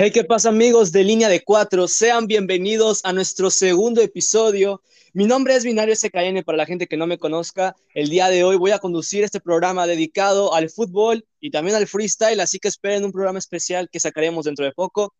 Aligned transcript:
Hey, 0.00 0.12
¿qué 0.12 0.22
pasa 0.22 0.50
amigos 0.50 0.92
de 0.92 1.02
Línea 1.02 1.28
de 1.28 1.42
Cuatro? 1.42 1.88
Sean 1.88 2.28
bienvenidos 2.28 3.00
a 3.02 3.12
nuestro 3.12 3.50
segundo 3.50 4.00
episodio. 4.00 4.80
Mi 5.12 5.26
nombre 5.26 5.56
es 5.56 5.64
Binario 5.64 5.92
SKN 5.92 6.44
para 6.44 6.56
la 6.56 6.66
gente 6.66 6.86
que 6.86 6.96
no 6.96 7.08
me 7.08 7.18
conozca. 7.18 7.74
El 7.94 8.08
día 8.08 8.28
de 8.28 8.44
hoy 8.44 8.56
voy 8.56 8.70
a 8.70 8.78
conducir 8.78 9.24
este 9.24 9.40
programa 9.40 9.88
dedicado 9.88 10.54
al 10.54 10.70
fútbol 10.70 11.26
y 11.40 11.50
también 11.50 11.74
al 11.74 11.88
freestyle, 11.88 12.38
así 12.38 12.60
que 12.60 12.68
esperen 12.68 13.04
un 13.04 13.10
programa 13.10 13.40
especial 13.40 13.88
que 13.90 13.98
sacaremos 13.98 14.44
dentro 14.44 14.64
de 14.64 14.70
poco. 14.70 15.16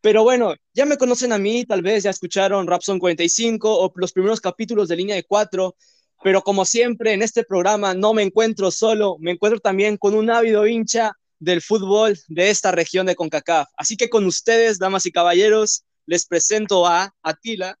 Pero 0.00 0.24
bueno, 0.24 0.56
ya 0.74 0.86
me 0.86 0.96
conocen 0.96 1.32
a 1.32 1.38
mí, 1.38 1.64
tal 1.64 1.82
vez 1.82 2.02
ya 2.02 2.10
escucharon 2.10 2.66
Rapson 2.66 2.98
45 2.98 3.78
o 3.78 3.92
los 3.94 4.12
primeros 4.12 4.40
capítulos 4.40 4.88
de 4.88 4.96
Línea 4.96 5.14
de 5.14 5.22
Cuatro, 5.22 5.76
pero 6.24 6.42
como 6.42 6.64
siempre 6.64 7.12
en 7.12 7.22
este 7.22 7.44
programa 7.44 7.94
no 7.94 8.12
me 8.12 8.24
encuentro 8.24 8.72
solo, 8.72 9.18
me 9.20 9.30
encuentro 9.30 9.60
también 9.60 9.96
con 9.96 10.16
un 10.16 10.30
ávido 10.30 10.66
hincha 10.66 11.16
del 11.38 11.62
fútbol 11.62 12.18
de 12.28 12.50
esta 12.50 12.72
región 12.72 13.06
de 13.06 13.16
CONCACAF. 13.16 13.68
Así 13.76 13.96
que 13.96 14.08
con 14.08 14.26
ustedes, 14.26 14.78
damas 14.78 15.06
y 15.06 15.12
caballeros, 15.12 15.84
les 16.06 16.26
presento 16.26 16.86
a 16.86 17.14
Atila. 17.22 17.78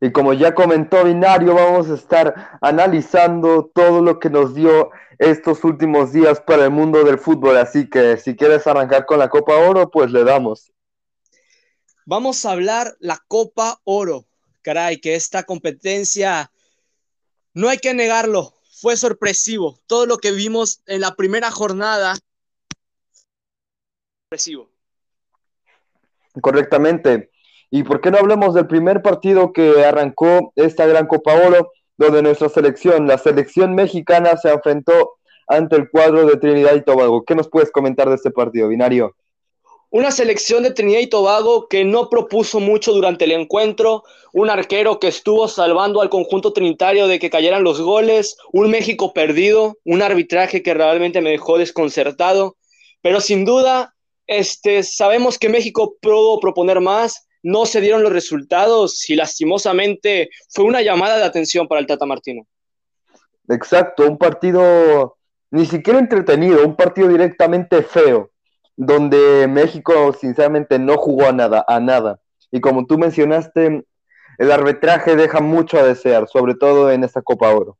Y 0.00 0.10
como 0.10 0.32
ya 0.32 0.54
comentó 0.54 1.04
Binario, 1.04 1.54
vamos 1.54 1.88
a 1.88 1.94
estar 1.94 2.58
analizando 2.60 3.70
todo 3.72 4.02
lo 4.02 4.18
que 4.18 4.30
nos 4.30 4.54
dio 4.54 4.90
estos 5.18 5.62
últimos 5.62 6.12
días 6.12 6.40
para 6.40 6.64
el 6.64 6.70
mundo 6.70 7.04
del 7.04 7.18
fútbol. 7.18 7.56
Así 7.56 7.88
que 7.88 8.16
si 8.16 8.34
quieres 8.34 8.66
arrancar 8.66 9.06
con 9.06 9.20
la 9.20 9.28
Copa 9.28 9.54
Oro, 9.54 9.90
pues 9.90 10.10
le 10.10 10.24
damos. 10.24 10.72
Vamos 12.04 12.44
a 12.44 12.50
hablar 12.50 12.96
la 12.98 13.22
Copa 13.28 13.80
Oro. 13.84 14.26
Caray, 14.62 15.00
que 15.00 15.14
esta 15.14 15.44
competencia, 15.44 16.50
no 17.54 17.68
hay 17.68 17.78
que 17.78 17.94
negarlo, 17.94 18.54
fue 18.72 18.96
sorpresivo. 18.96 19.78
Todo 19.86 20.06
lo 20.06 20.18
que 20.18 20.32
vimos 20.32 20.82
en 20.86 21.00
la 21.00 21.14
primera 21.14 21.52
jornada 21.52 22.16
Correctamente. 26.40 27.30
¿Y 27.70 27.84
por 27.84 28.00
qué 28.00 28.10
no 28.10 28.18
hablemos 28.18 28.54
del 28.54 28.66
primer 28.66 29.02
partido 29.02 29.52
que 29.52 29.84
arrancó 29.84 30.52
esta 30.56 30.86
gran 30.86 31.06
Copa 31.06 31.34
Oro, 31.34 31.72
donde 31.96 32.22
nuestra 32.22 32.48
selección, 32.48 33.06
la 33.06 33.18
selección 33.18 33.74
mexicana, 33.74 34.36
se 34.36 34.50
enfrentó 34.50 35.14
ante 35.46 35.76
el 35.76 35.88
cuadro 35.90 36.26
de 36.26 36.36
Trinidad 36.36 36.74
y 36.74 36.82
Tobago? 36.82 37.24
¿Qué 37.24 37.34
nos 37.34 37.48
puedes 37.48 37.70
comentar 37.70 38.08
de 38.08 38.16
este 38.16 38.30
partido, 38.30 38.68
Binario? 38.68 39.14
Una 39.88 40.10
selección 40.10 40.62
de 40.62 40.70
Trinidad 40.70 41.00
y 41.00 41.06
Tobago 41.06 41.68
que 41.68 41.84
no 41.84 42.08
propuso 42.08 42.60
mucho 42.60 42.92
durante 42.92 43.24
el 43.24 43.32
encuentro, 43.32 44.04
un 44.32 44.48
arquero 44.48 44.98
que 44.98 45.08
estuvo 45.08 45.48
salvando 45.48 46.00
al 46.00 46.08
conjunto 46.08 46.54
trinitario 46.54 47.06
de 47.06 47.18
que 47.18 47.28
cayeran 47.28 47.62
los 47.62 47.80
goles, 47.80 48.38
un 48.52 48.70
México 48.70 49.12
perdido, 49.12 49.76
un 49.84 50.00
arbitraje 50.00 50.62
que 50.62 50.72
realmente 50.72 51.20
me 51.20 51.30
dejó 51.30 51.58
desconcertado, 51.58 52.56
pero 53.02 53.20
sin 53.20 53.44
duda 53.44 53.94
este, 54.26 54.82
sabemos 54.82 55.38
que 55.38 55.48
México 55.48 55.96
pudo 56.00 56.40
proponer 56.40 56.80
más, 56.80 57.26
no 57.42 57.66
se 57.66 57.80
dieron 57.80 58.02
los 58.02 58.12
resultados 58.12 59.08
y 59.10 59.16
lastimosamente 59.16 60.30
fue 60.48 60.64
una 60.64 60.80
llamada 60.82 61.18
de 61.18 61.24
atención 61.24 61.66
para 61.66 61.80
el 61.80 61.86
Tata 61.86 62.06
Martino. 62.06 62.46
Exacto, 63.48 64.08
un 64.08 64.16
partido 64.16 65.16
ni 65.50 65.66
siquiera 65.66 65.98
entretenido, 65.98 66.64
un 66.64 66.76
partido 66.76 67.08
directamente 67.08 67.82
feo, 67.82 68.30
donde 68.76 69.46
México 69.48 70.12
sinceramente 70.18 70.78
no 70.78 70.96
jugó 70.96 71.26
a 71.26 71.32
nada, 71.32 71.64
a 71.68 71.78
nada. 71.78 72.20
Y 72.50 72.60
como 72.60 72.86
tú 72.86 72.96
mencionaste, 72.98 73.84
el 74.38 74.52
arbitraje 74.52 75.14
deja 75.14 75.40
mucho 75.40 75.78
a 75.78 75.82
desear, 75.82 76.26
sobre 76.28 76.54
todo 76.54 76.90
en 76.90 77.04
esta 77.04 77.20
Copa 77.20 77.50
Oro. 77.50 77.76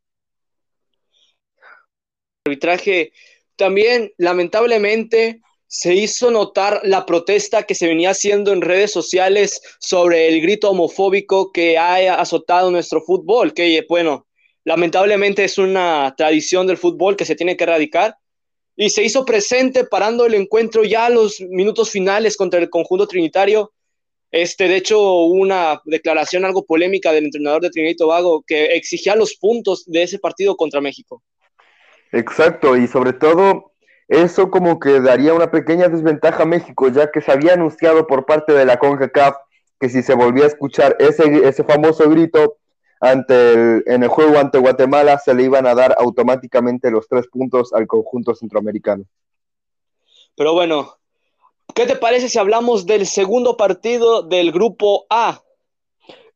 El 2.45 2.53
arbitraje 2.53 3.13
también, 3.57 4.13
lamentablemente, 4.19 5.41
se 5.75 5.95
hizo 5.95 6.31
notar 6.31 6.83
la 6.85 7.07
protesta 7.07 7.63
que 7.63 7.75
se 7.75 7.87
venía 7.87 8.11
haciendo 8.11 8.53
en 8.53 8.61
redes 8.61 8.93
sociales 8.93 9.63
sobre 9.81 10.29
el 10.29 10.43
grito 10.43 10.69
homofóbico 10.71 11.51
que 11.51 11.79
ha 11.79 12.21
azotado 12.21 12.71
nuestro 12.71 13.01
fútbol, 13.01 13.55
que 13.55 13.83
bueno, 13.89 14.27
lamentablemente 14.65 15.45
es 15.45 15.57
una 15.57 16.15
tradición 16.15 16.67
del 16.67 16.77
fútbol 16.77 17.17
que 17.17 17.25
se 17.25 17.37
tiene 17.37 17.57
que 17.57 17.65
erradicar. 17.65 18.17
Y 18.77 18.91
se 18.91 19.03
hizo 19.03 19.25
presente 19.25 19.85
parando 19.87 20.27
el 20.27 20.35
encuentro 20.35 20.85
ya 20.85 21.07
a 21.07 21.11
los 21.11 21.41
minutos 21.41 21.89
finales 21.89 22.37
contra 22.37 22.61
el 22.61 22.69
conjunto 22.69 23.07
trinitario. 23.07 23.73
Este, 24.31 24.69
de 24.69 24.77
hecho, 24.77 25.25
una 25.25 25.81
declaración 25.87 26.45
algo 26.45 26.67
polémica 26.67 27.13
del 27.13 27.25
entrenador 27.25 27.63
de 27.63 27.71
Trinidad 27.71 27.93
y 27.93 27.97
Tobago 27.97 28.45
que 28.47 28.77
exigía 28.77 29.17
los 29.17 29.37
puntos 29.37 29.85
de 29.87 30.03
ese 30.03 30.19
partido 30.19 30.55
contra 30.55 30.83
México. 30.83 31.23
Exacto, 32.13 32.77
y 32.77 32.87
sobre 32.87 33.15
todo 33.15 33.72
eso 34.09 34.51
como 34.51 34.79
que 34.79 35.01
daría 35.01 35.35
una 35.35 35.51
pequeña 35.51 35.89
desventaja 35.89 36.43
a 36.43 36.47
México, 36.47 36.89
ya 36.89 37.11
que 37.11 37.21
se 37.21 37.33
había 37.33 37.55
anunciado 37.55 38.07
por 38.07 38.27
parte 38.27 38.53
de 38.53 38.65
la 38.65 38.79
CONCACAF 38.79 39.37
que 39.83 39.89
si 39.89 40.03
se 40.05 40.15
volvía 40.15 40.45
a 40.45 40.47
escuchar 40.47 40.95
ese, 41.01 41.49
ese 41.49 41.65
famoso 41.65 42.09
grito 42.09 42.59
ante 43.01 43.53
el, 43.53 43.83
en 43.87 44.05
el 44.05 44.09
juego 44.09 44.39
ante 44.39 44.59
Guatemala, 44.59 45.19
se 45.19 45.35
le 45.35 45.43
iban 45.43 45.67
a 45.67 45.75
dar 45.75 45.97
automáticamente 45.99 46.89
los 46.89 47.09
tres 47.09 47.27
puntos 47.27 47.73
al 47.73 47.89
conjunto 47.89 48.33
centroamericano. 48.33 49.05
Pero 50.37 50.55
bueno, 50.55 50.99
¿qué 51.75 51.85
te 51.87 51.97
parece 51.97 52.29
si 52.29 52.39
hablamos 52.39 52.87
del 52.87 53.09
segundo 53.09 53.57
partido 53.57 54.23
del 54.23 54.53
grupo 54.53 55.05
A? 55.11 55.43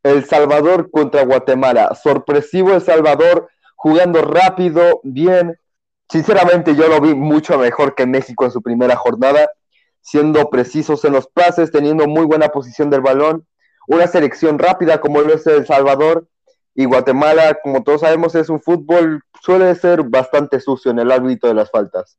El 0.03 0.25
Salvador 0.25 0.91
contra 0.91 1.25
Guatemala. 1.25 1.94
Sorpresivo 1.94 2.72
El 2.72 2.81
Salvador, 2.81 3.49
jugando 3.76 4.22
rápido, 4.22 5.00
bien, 5.05 5.56
Sinceramente 6.09 6.77
yo 6.77 6.89
lo 6.89 7.00
vi 7.00 7.15
mucho 7.15 7.59
mejor 7.59 7.94
que 7.94 8.06
México 8.06 8.44
en 8.44 8.50
su 8.53 8.62
primera 8.62 8.97
jornada, 8.97 9.50
siendo 10.00 10.49
precisos 10.50 11.05
en 11.05 11.12
los 11.12 11.27
pases, 11.27 11.72
teniendo 11.72 12.06
muy 12.06 12.25
buena 12.25 12.49
posición 12.49 12.91
del 12.91 13.00
balón, 13.00 13.47
una 13.89 14.06
selección 14.06 14.59
rápida 14.59 15.00
como 15.00 15.21
lo 15.21 15.34
es 15.34 15.47
El 15.47 15.67
Salvador 15.67 16.28
y 16.75 16.84
Guatemala, 16.84 17.59
como 17.62 17.83
todos 17.83 18.03
sabemos, 18.03 18.34
es 18.34 18.49
un 18.49 18.61
fútbol, 18.61 19.22
suele 19.43 19.75
ser 19.75 20.03
bastante 20.05 20.61
sucio 20.61 20.91
en 20.91 20.99
el 20.99 21.11
ámbito 21.11 21.49
de 21.49 21.55
las 21.55 21.71
faltas. 21.71 22.19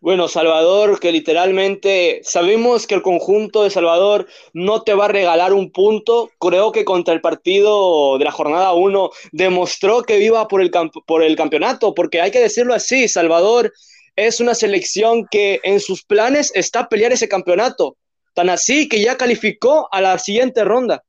Bueno, 0.00 0.28
Salvador, 0.28 1.00
que 1.00 1.10
literalmente 1.10 2.20
sabemos 2.22 2.86
que 2.86 2.94
el 2.94 3.02
conjunto 3.02 3.64
de 3.64 3.70
Salvador 3.70 4.28
no 4.52 4.82
te 4.82 4.94
va 4.94 5.06
a 5.06 5.08
regalar 5.08 5.52
un 5.52 5.72
punto. 5.72 6.30
Creo 6.38 6.70
que 6.70 6.84
contra 6.84 7.14
el 7.14 7.20
partido 7.20 8.16
de 8.16 8.24
la 8.24 8.30
jornada 8.30 8.74
1 8.74 9.10
demostró 9.32 10.04
que 10.04 10.20
iba 10.20 10.46
por 10.46 10.62
el, 10.62 10.70
por 11.04 11.24
el 11.24 11.34
campeonato, 11.34 11.94
porque 11.94 12.20
hay 12.20 12.30
que 12.30 12.38
decirlo 12.38 12.74
así, 12.74 13.08
Salvador 13.08 13.72
es 14.14 14.38
una 14.38 14.54
selección 14.54 15.26
que 15.28 15.58
en 15.64 15.80
sus 15.80 16.04
planes 16.04 16.52
está 16.54 16.80
a 16.80 16.88
pelear 16.88 17.12
ese 17.12 17.28
campeonato. 17.28 17.96
Tan 18.34 18.50
así 18.50 18.88
que 18.88 19.02
ya 19.02 19.16
calificó 19.16 19.88
a 19.90 20.00
la 20.00 20.16
siguiente 20.20 20.62
ronda. 20.62 21.02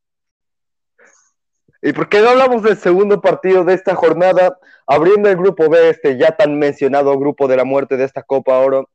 ¿Y 1.81 1.93
por 1.93 2.09
qué 2.09 2.19
no 2.19 2.29
hablamos 2.29 2.61
del 2.61 2.77
segundo 2.77 3.21
partido 3.21 3.63
de 3.63 3.73
esta 3.73 3.95
jornada? 3.95 4.57
Abriendo 4.85 5.29
el 5.29 5.37
grupo 5.37 5.69
B, 5.69 5.89
este 5.89 6.17
ya 6.17 6.31
tan 6.31 6.59
mencionado 6.59 7.17
grupo 7.17 7.47
de 7.47 7.55
la 7.55 7.63
muerte 7.63 7.95
de 7.95 8.03
esta 8.03 8.21
Copa 8.21 8.57
Oro, 8.59 8.89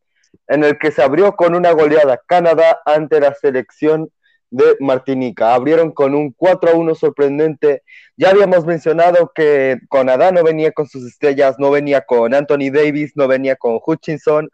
en 0.48 0.64
el 0.64 0.78
que 0.78 0.90
se 0.90 1.02
abrió 1.02 1.34
con 1.34 1.54
una 1.54 1.72
goleada 1.72 2.20
Canadá 2.26 2.80
ante 2.84 3.20
la 3.20 3.34
selección 3.34 4.10
de 4.50 4.76
Martinica. 4.80 5.54
Abrieron 5.54 5.92
con 5.92 6.14
un 6.14 6.32
4 6.32 6.70
a 6.70 6.74
1 6.74 6.94
sorprendente. 6.94 7.82
Ya 8.16 8.30
habíamos 8.30 8.66
mencionado 8.66 9.32
que 9.34 9.78
Canadá 9.90 10.30
no 10.30 10.44
venía 10.44 10.70
con 10.72 10.86
sus 10.86 11.06
estrellas, 11.06 11.56
no 11.58 11.70
venía 11.70 12.02
con 12.02 12.34
Anthony 12.34 12.70
Davis, 12.70 13.12
no 13.16 13.26
venía 13.28 13.56
con 13.56 13.80
Hutchinson, 13.84 14.50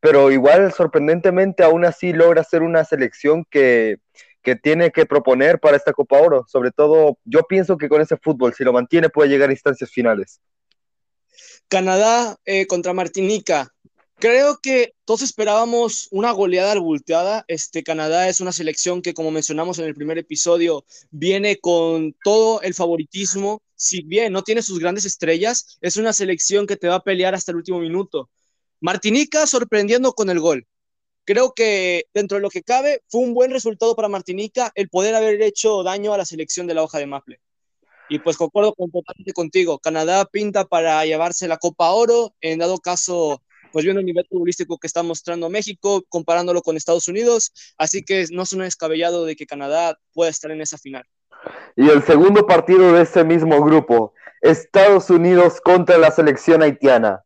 pero 0.00 0.30
igual 0.32 0.72
sorprendentemente 0.72 1.62
aún 1.62 1.84
así 1.84 2.12
logra 2.12 2.42
ser 2.44 2.62
una 2.62 2.84
selección 2.84 3.46
que 3.48 3.98
que 4.44 4.54
tiene 4.54 4.92
que 4.92 5.06
proponer 5.06 5.58
para 5.58 5.76
esta 5.76 5.92
Copa 5.92 6.20
Oro. 6.20 6.44
Sobre 6.46 6.70
todo, 6.70 7.18
yo 7.24 7.42
pienso 7.48 7.76
que 7.78 7.88
con 7.88 8.00
ese 8.00 8.16
fútbol, 8.18 8.54
si 8.54 8.62
lo 8.62 8.72
mantiene, 8.72 9.08
puede 9.08 9.30
llegar 9.30 9.48
a 9.48 9.52
instancias 9.52 9.90
finales. 9.90 10.40
Canadá 11.68 12.36
eh, 12.44 12.66
contra 12.66 12.92
Martinica. 12.92 13.74
Creo 14.16 14.58
que 14.62 14.94
todos 15.04 15.22
esperábamos 15.22 16.08
una 16.12 16.30
goleada 16.30 16.72
albulteada. 16.72 17.44
Este 17.48 17.82
Canadá 17.82 18.28
es 18.28 18.40
una 18.40 18.52
selección 18.52 19.02
que, 19.02 19.14
como 19.14 19.30
mencionamos 19.30 19.78
en 19.78 19.86
el 19.86 19.94
primer 19.94 20.18
episodio, 20.18 20.84
viene 21.10 21.58
con 21.58 22.14
todo 22.22 22.60
el 22.62 22.74
favoritismo. 22.74 23.62
Si 23.74 24.02
bien 24.02 24.32
no 24.32 24.42
tiene 24.42 24.62
sus 24.62 24.78
grandes 24.78 25.04
estrellas, 25.04 25.78
es 25.80 25.96
una 25.96 26.12
selección 26.12 26.66
que 26.66 26.76
te 26.76 26.86
va 26.86 26.96
a 26.96 27.02
pelear 27.02 27.34
hasta 27.34 27.50
el 27.50 27.56
último 27.56 27.80
minuto. 27.80 28.30
Martinica 28.80 29.46
sorprendiendo 29.46 30.12
con 30.12 30.28
el 30.28 30.38
gol 30.38 30.66
creo 31.24 31.52
que 31.54 32.04
dentro 32.14 32.36
de 32.36 32.42
lo 32.42 32.50
que 32.50 32.62
cabe 32.62 33.02
fue 33.08 33.22
un 33.22 33.34
buen 33.34 33.50
resultado 33.50 33.96
para 33.96 34.08
Martinica 34.08 34.72
el 34.74 34.88
poder 34.88 35.14
haber 35.14 35.40
hecho 35.42 35.82
daño 35.82 36.12
a 36.12 36.18
la 36.18 36.24
selección 36.24 36.66
de 36.66 36.74
la 36.74 36.82
hoja 36.82 36.98
de 36.98 37.06
Maple. 37.06 37.40
Y 38.08 38.18
pues 38.18 38.36
concuerdo 38.36 38.74
completamente 38.74 39.32
contigo, 39.32 39.78
Canadá 39.78 40.26
pinta 40.26 40.66
para 40.66 41.04
llevarse 41.06 41.48
la 41.48 41.56
Copa 41.56 41.90
Oro, 41.90 42.34
en 42.42 42.58
dado 42.58 42.78
caso, 42.78 43.40
pues 43.72 43.84
viendo 43.84 44.00
el 44.00 44.06
nivel 44.06 44.26
futbolístico 44.28 44.78
que 44.78 44.86
está 44.86 45.02
mostrando 45.02 45.48
México, 45.48 46.04
comparándolo 46.08 46.60
con 46.60 46.76
Estados 46.76 47.08
Unidos, 47.08 47.52
así 47.78 48.04
que 48.04 48.26
no 48.30 48.44
suena 48.44 48.64
descabellado 48.64 49.24
de 49.24 49.36
que 49.36 49.46
Canadá 49.46 49.98
pueda 50.12 50.30
estar 50.30 50.50
en 50.50 50.60
esa 50.60 50.76
final. 50.76 51.04
Y 51.76 51.88
el 51.88 52.02
segundo 52.04 52.46
partido 52.46 52.92
de 52.92 53.02
ese 53.02 53.24
mismo 53.24 53.64
grupo, 53.64 54.12
Estados 54.42 55.08
Unidos 55.08 55.60
contra 55.62 55.96
la 55.96 56.10
selección 56.10 56.62
haitiana. 56.62 57.24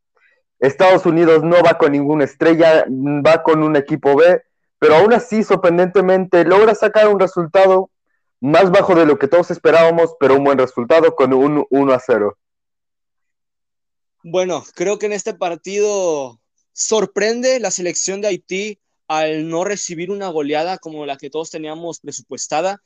Estados 0.58 1.06
Unidos 1.06 1.42
no 1.44 1.62
va 1.62 1.78
con 1.78 1.92
ninguna 1.92 2.24
estrella, 2.24 2.84
va 2.88 3.42
con 3.42 3.62
un 3.62 3.76
equipo 3.76 4.16
B, 4.16 4.42
pero 4.78 4.96
aún 4.96 5.12
así, 5.12 5.42
sorprendentemente, 5.42 6.44
logra 6.44 6.74
sacar 6.74 7.08
un 7.08 7.20
resultado 7.20 7.90
más 8.40 8.70
bajo 8.70 8.94
de 8.94 9.06
lo 9.06 9.18
que 9.18 9.28
todos 9.28 9.50
esperábamos, 9.50 10.14
pero 10.20 10.36
un 10.36 10.44
buen 10.44 10.58
resultado 10.58 11.14
con 11.14 11.32
un 11.32 11.66
1 11.70 11.92
a 11.92 12.00
0. 12.00 12.38
Bueno, 14.22 14.64
creo 14.74 14.98
que 14.98 15.06
en 15.06 15.12
este 15.12 15.34
partido 15.34 16.40
sorprende 16.72 17.60
la 17.60 17.70
selección 17.70 18.20
de 18.20 18.28
Haití 18.28 18.78
al 19.08 19.48
no 19.48 19.64
recibir 19.64 20.10
una 20.10 20.28
goleada 20.28 20.78
como 20.78 21.06
la 21.06 21.16
que 21.16 21.30
todos 21.30 21.50
teníamos 21.50 22.00
presupuestada. 22.00 22.80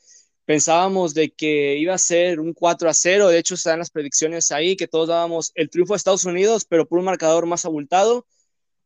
Pensábamos 0.44 1.15
de 1.15 1.31
que 1.31 1.77
iba 1.77 1.94
a 1.94 1.99
ser 1.99 2.41
un 2.41 2.53
4 2.53 2.89
a 2.89 2.94
0, 2.94 3.29
de 3.29 3.39
hecho 3.39 3.55
están 3.55 3.79
las 3.79 3.91
predicciones 3.91 4.50
ahí, 4.50 4.77
que 4.77 4.89
todos 4.89 5.09
dábamos 5.09 5.53
el 5.55 5.71
triunfo 5.71 5.94
a 5.94 5.97
Estados 5.97 6.25
Unidos, 6.25 6.65
pero 6.69 6.87
por 6.87 6.99
un 6.99 7.05
marcador 7.05 7.47
más 7.47 7.65
abultado. 7.65 8.27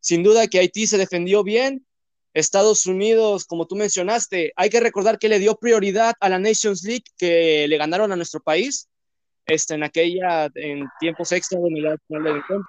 Sin 0.00 0.22
duda 0.22 0.46
que 0.48 0.58
Haití 0.58 0.86
se 0.86 0.98
defendió 0.98 1.42
bien, 1.42 1.86
Estados 2.34 2.84
Unidos, 2.84 3.46
como 3.46 3.66
tú 3.66 3.76
mencionaste, 3.76 4.52
hay 4.56 4.68
que 4.68 4.80
recordar 4.80 5.18
que 5.18 5.30
le 5.30 5.38
dio 5.38 5.56
prioridad 5.56 6.14
a 6.20 6.28
la 6.28 6.38
Nations 6.38 6.84
League 6.84 7.04
que 7.16 7.66
le 7.66 7.78
ganaron 7.78 8.12
a 8.12 8.16
nuestro 8.16 8.40
país 8.40 8.90
este, 9.46 9.74
en 9.74 9.84
aquella, 9.84 10.50
en 10.54 10.86
tiempos 11.00 11.32
extra 11.32 11.58
de 11.58 11.80
la 11.80 11.96
final 12.06 12.24
de 12.24 12.30
encuentro. 12.30 12.68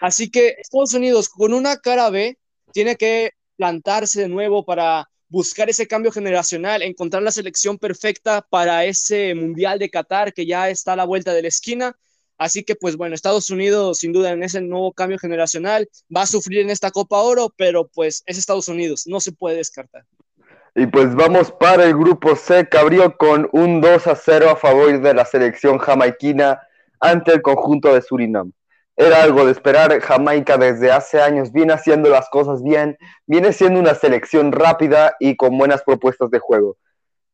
Así 0.00 0.30
que 0.30 0.56
Estados 0.58 0.94
Unidos, 0.94 1.28
con 1.28 1.52
una 1.52 1.76
cara 1.76 2.08
B, 2.08 2.38
tiene 2.72 2.96
que 2.96 3.32
plantarse 3.56 4.22
de 4.22 4.28
nuevo 4.28 4.64
para 4.64 5.08
buscar 5.34 5.68
ese 5.68 5.86
cambio 5.86 6.12
generacional, 6.12 6.82
encontrar 6.82 7.22
la 7.22 7.30
selección 7.30 7.78
perfecta 7.78 8.40
para 8.48 8.84
ese 8.84 9.34
Mundial 9.34 9.78
de 9.78 9.90
Qatar 9.90 10.32
que 10.32 10.46
ya 10.46 10.70
está 10.70 10.92
a 10.92 10.96
la 10.96 11.04
vuelta 11.04 11.34
de 11.34 11.42
la 11.42 11.48
esquina 11.48 11.96
Así 12.36 12.64
que, 12.64 12.74
pues 12.74 12.96
bueno, 12.96 13.14
Estados 13.14 13.48
Unidos, 13.50 13.98
sin 13.98 14.12
duda, 14.12 14.32
en 14.32 14.42
ese 14.42 14.60
nuevo 14.60 14.92
cambio 14.92 15.18
generacional, 15.18 15.88
va 16.14 16.22
a 16.22 16.26
sufrir 16.26 16.60
en 16.60 16.70
esta 16.70 16.90
Copa 16.90 17.18
Oro, 17.18 17.52
pero 17.56 17.88
pues 17.88 18.22
es 18.26 18.38
Estados 18.38 18.68
Unidos, 18.68 19.04
no 19.06 19.20
se 19.20 19.32
puede 19.32 19.56
descartar. 19.56 20.04
Y 20.74 20.86
pues 20.86 21.14
vamos 21.14 21.52
para 21.52 21.84
el 21.84 21.94
grupo 21.94 22.34
C, 22.34 22.68
abrió 22.76 23.16
con 23.16 23.48
un 23.52 23.80
2 23.80 24.06
a 24.08 24.16
0 24.16 24.50
a 24.50 24.56
favor 24.56 25.00
de 25.00 25.14
la 25.14 25.24
selección 25.24 25.78
jamaiquina 25.78 26.60
ante 26.98 27.32
el 27.32 27.42
conjunto 27.42 27.94
de 27.94 28.02
Surinam. 28.02 28.52
Era 28.96 29.24
algo 29.24 29.44
de 29.44 29.52
esperar, 29.52 30.00
Jamaica 30.00 30.56
desde 30.56 30.92
hace 30.92 31.20
años 31.20 31.50
viene 31.50 31.72
haciendo 31.72 32.10
las 32.10 32.28
cosas 32.28 32.62
bien, 32.62 32.96
viene 33.26 33.52
siendo 33.52 33.80
una 33.80 33.94
selección 33.94 34.52
rápida 34.52 35.16
y 35.18 35.34
con 35.36 35.58
buenas 35.58 35.82
propuestas 35.82 36.30
de 36.30 36.38
juego. 36.38 36.76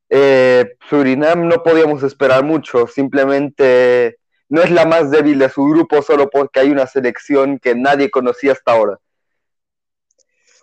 Eh, 0.08 0.76
Surinam 0.88 1.46
no 1.46 1.62
podíamos 1.62 2.02
esperar 2.02 2.44
mucho, 2.44 2.86
simplemente 2.86 4.16
no 4.48 4.62
es 4.62 4.70
la 4.70 4.86
más 4.86 5.10
débil 5.10 5.38
de 5.38 5.50
su 5.50 5.64
grupo 5.64 6.00
solo 6.02 6.30
porque 6.30 6.60
hay 6.60 6.70
una 6.70 6.86
selección 6.86 7.58
que 7.58 7.74
nadie 7.74 8.10
conocía 8.10 8.52
hasta 8.52 8.72
ahora. 8.72 8.98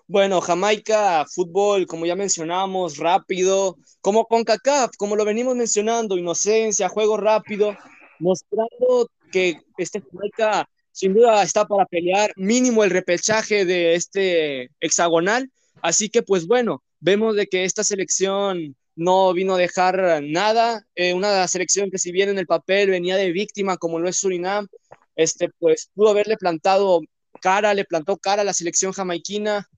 Bueno, 0.07 0.41
Jamaica, 0.41 1.25
fútbol, 1.25 1.85
como 1.85 2.05
ya 2.05 2.15
mencionamos, 2.15 2.97
rápido, 2.97 3.77
como 4.01 4.25
con 4.25 4.43
CACAF, 4.43 4.91
como 4.97 5.15
lo 5.15 5.25
venimos 5.25 5.55
mencionando, 5.55 6.17
inocencia, 6.17 6.89
juego 6.89 7.17
rápido, 7.17 7.75
mostrando 8.19 9.09
que 9.31 9.61
este 9.77 10.01
Jamaica 10.01 10.67
sin 10.97 11.13
duda 11.13 11.43
está 11.43 11.67
para 11.67 11.85
pelear 11.85 12.33
mínimo 12.37 12.83
el 12.83 12.89
repechaje 12.89 13.65
de 13.65 13.93
este 13.93 14.71
hexagonal. 14.79 15.51
Así 15.83 16.09
que, 16.09 16.23
pues 16.23 16.47
bueno, 16.47 16.83
vemos 16.99 17.35
de 17.35 17.45
que 17.45 17.65
esta 17.65 17.83
selección 17.83 18.75
no 18.95 19.31
vino 19.31 19.53
a 19.53 19.59
dejar 19.59 20.23
nada. 20.23 20.87
Eh, 20.95 21.13
una 21.13 21.47
selección 21.47 21.91
que 21.91 21.99
si 21.99 22.11
bien 22.11 22.29
en 22.29 22.39
el 22.39 22.47
papel 22.47 22.89
venía 22.89 23.15
de 23.15 23.31
víctima, 23.31 23.77
como 23.77 23.99
lo 23.99 24.09
es 24.09 24.17
Surinam, 24.17 24.67
este, 25.15 25.49
pues 25.59 25.91
pudo 25.93 26.09
haberle 26.09 26.35
plantado 26.35 27.01
cara, 27.41 27.75
le 27.75 27.85
plantó 27.85 28.17
cara 28.17 28.41
a 28.41 28.45
la 28.45 28.53
selección 28.53 28.91
jamaiquina. 28.91 29.69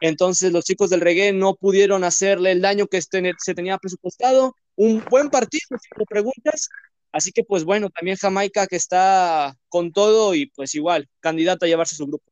Entonces 0.00 0.52
los 0.52 0.64
chicos 0.64 0.88
del 0.88 1.00
reggae 1.00 1.32
no 1.32 1.56
pudieron 1.56 2.04
hacerle 2.04 2.52
el 2.52 2.60
daño 2.60 2.86
que 2.86 2.98
este, 2.98 3.32
se 3.38 3.54
tenía 3.56 3.76
presupuestado. 3.78 4.54
Un 4.76 5.04
buen 5.10 5.30
partido, 5.30 5.66
si 5.80 5.88
me 5.98 6.04
preguntas. 6.04 6.68
Así 7.12 7.32
que 7.32 7.44
pues 7.44 7.64
bueno, 7.64 7.90
también 7.90 8.16
Jamaica 8.16 8.66
que 8.66 8.76
está 8.76 9.54
con 9.68 9.92
todo 9.92 10.34
y 10.34 10.46
pues 10.46 10.74
igual, 10.74 11.08
candidato 11.20 11.64
a 11.64 11.68
llevarse 11.68 11.96
su 11.96 12.06
grupo. 12.06 12.24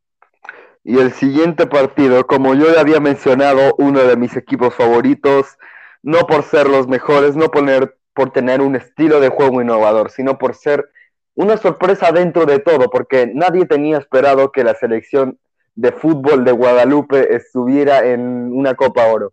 Y 0.85 0.99
el 0.99 1.13
siguiente 1.13 1.67
partido, 1.67 2.27
como 2.27 2.55
yo 2.55 2.73
ya 2.73 2.81
había 2.81 3.01
mencionado, 3.01 3.75
uno 3.79 4.05
de 4.05 4.17
mis 4.17 4.37
equipos 4.37 4.75
favoritos, 4.75 5.59
no 6.03 6.21
por 6.21 6.45
ser 6.45 6.69
los 6.69 6.87
mejores, 6.87 7.37
no 7.37 7.51
por 7.51 8.33
tener 8.33 8.61
un 8.61 8.77
estilo 8.77 9.21
de 9.21 9.29
juego 9.29 9.61
innovador, 9.61 10.11
sino 10.11 10.39
por 10.39 10.55
ser 10.55 10.91
una 11.35 11.57
sorpresa 11.57 12.11
dentro 12.11 12.47
de 12.47 12.59
todo, 12.59 12.89
porque 12.91 13.31
nadie 13.33 13.67
tenía 13.67 13.99
esperado 13.99 14.51
que 14.51 14.65
la 14.65 14.75
selección 14.75 15.39
de 15.75 15.93
fútbol 15.93 16.45
de 16.45 16.53
Guadalupe 16.53 17.37
estuviera 17.37 18.05
en 18.05 18.53
una 18.53 18.75
Copa 18.75 19.07
Oro. 19.07 19.33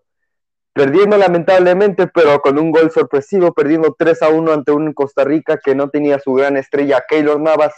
Perdiendo 0.75 1.17
lamentablemente, 1.17 2.05
pero 2.07 2.41
con 2.41 2.59
un 2.59 2.69
gol 2.69 2.91
sorpresivo, 2.91 3.53
perdiendo 3.53 3.95
3 3.97 4.21
a 4.23 4.27
1 4.27 4.51
ante 4.51 4.73
un 4.73 4.91
Costa 4.91 5.23
Rica 5.23 5.57
que 5.63 5.73
no 5.73 5.89
tenía 5.89 6.19
su 6.19 6.33
gran 6.33 6.57
estrella 6.57 7.05
Keylor 7.07 7.39
Navas, 7.39 7.73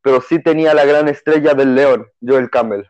pero 0.00 0.20
sí 0.20 0.40
tenía 0.40 0.72
la 0.72 0.84
gran 0.84 1.08
estrella 1.08 1.54
del 1.54 1.74
León, 1.74 2.06
Joel 2.24 2.48
Campbell. 2.48 2.84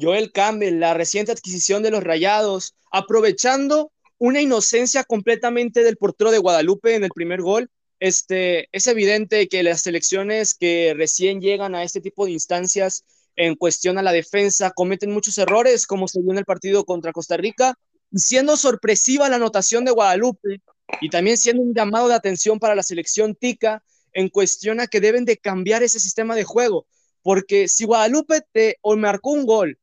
Joel 0.00 0.32
Campbell, 0.32 0.80
la 0.80 0.94
reciente 0.94 1.32
adquisición 1.32 1.82
de 1.82 1.90
los 1.90 2.02
Rayados, 2.02 2.74
aprovechando 2.90 3.92
una 4.16 4.40
inocencia 4.40 5.04
completamente 5.04 5.84
del 5.84 5.98
portero 5.98 6.30
de 6.30 6.38
Guadalupe 6.38 6.94
en 6.94 7.04
el 7.04 7.10
primer 7.10 7.42
gol. 7.42 7.68
Este, 8.00 8.70
es 8.72 8.86
evidente 8.86 9.48
que 9.48 9.62
las 9.62 9.82
selecciones 9.82 10.54
que 10.54 10.94
recién 10.96 11.42
llegan 11.42 11.74
a 11.74 11.82
este 11.82 12.00
tipo 12.00 12.24
de 12.24 12.32
instancias 12.32 13.04
en 13.36 13.54
cuestión 13.54 13.98
a 13.98 14.02
la 14.02 14.12
defensa 14.12 14.70
cometen 14.70 15.12
muchos 15.12 15.38
errores, 15.38 15.86
como 15.86 16.08
se 16.08 16.20
vio 16.20 16.32
en 16.32 16.38
el 16.38 16.44
partido 16.44 16.84
contra 16.84 17.12
Costa 17.12 17.36
Rica, 17.36 17.78
siendo 18.12 18.56
sorpresiva 18.56 19.28
la 19.28 19.36
anotación 19.36 19.84
de 19.84 19.92
Guadalupe 19.92 20.62
y 21.00 21.10
también 21.10 21.36
siendo 21.36 21.62
un 21.62 21.74
llamado 21.74 22.08
de 22.08 22.14
atención 22.14 22.58
para 22.58 22.74
la 22.74 22.82
selección 22.82 23.34
tica 23.34 23.82
en 24.12 24.30
cuestión 24.30 24.80
a 24.80 24.86
que 24.86 25.00
deben 25.00 25.26
de 25.26 25.36
cambiar 25.36 25.82
ese 25.82 26.00
sistema 26.00 26.34
de 26.34 26.44
juego, 26.44 26.86
porque 27.22 27.68
si 27.68 27.84
Guadalupe 27.84 28.40
te 28.52 28.78
o 28.80 28.96
marcó 28.96 29.32
un 29.32 29.44
gol 29.44 29.78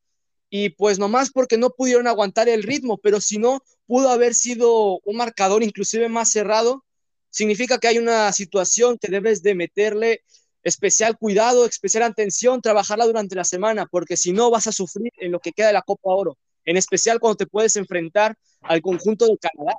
y 0.50 0.70
pues 0.70 0.98
nomás 0.98 1.30
porque 1.30 1.56
no 1.56 1.70
pudieron 1.70 2.06
aguantar 2.06 2.48
el 2.48 2.62
ritmo, 2.62 2.98
pero 2.98 3.20
si 3.20 3.38
no, 3.38 3.62
pudo 3.86 4.08
haber 4.08 4.34
sido 4.34 4.98
un 5.04 5.16
marcador 5.16 5.62
inclusive 5.62 6.08
más 6.08 6.30
cerrado, 6.30 6.84
significa 7.30 7.78
que 7.78 7.88
hay 7.88 7.98
una 7.98 8.32
situación 8.32 8.98
que 8.98 9.08
debes 9.10 9.42
de 9.42 9.54
meterle 9.54 10.22
especial 10.64 11.16
cuidado, 11.16 11.66
especial 11.66 12.02
atención, 12.02 12.60
trabajarla 12.60 13.06
durante 13.06 13.36
la 13.36 13.44
semana, 13.44 13.86
porque 13.86 14.16
si 14.16 14.32
no 14.32 14.50
vas 14.50 14.66
a 14.66 14.72
sufrir 14.72 15.12
en 15.18 15.30
lo 15.30 15.38
que 15.38 15.52
queda 15.52 15.68
de 15.68 15.74
la 15.74 15.82
Copa 15.82 16.10
Oro, 16.10 16.36
en 16.64 16.76
especial 16.76 17.20
cuando 17.20 17.36
te 17.36 17.46
puedes 17.46 17.76
enfrentar 17.76 18.34
al 18.62 18.80
conjunto 18.80 19.26
de 19.26 19.38
Canadá. 19.38 19.78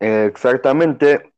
Exactamente. 0.00 1.32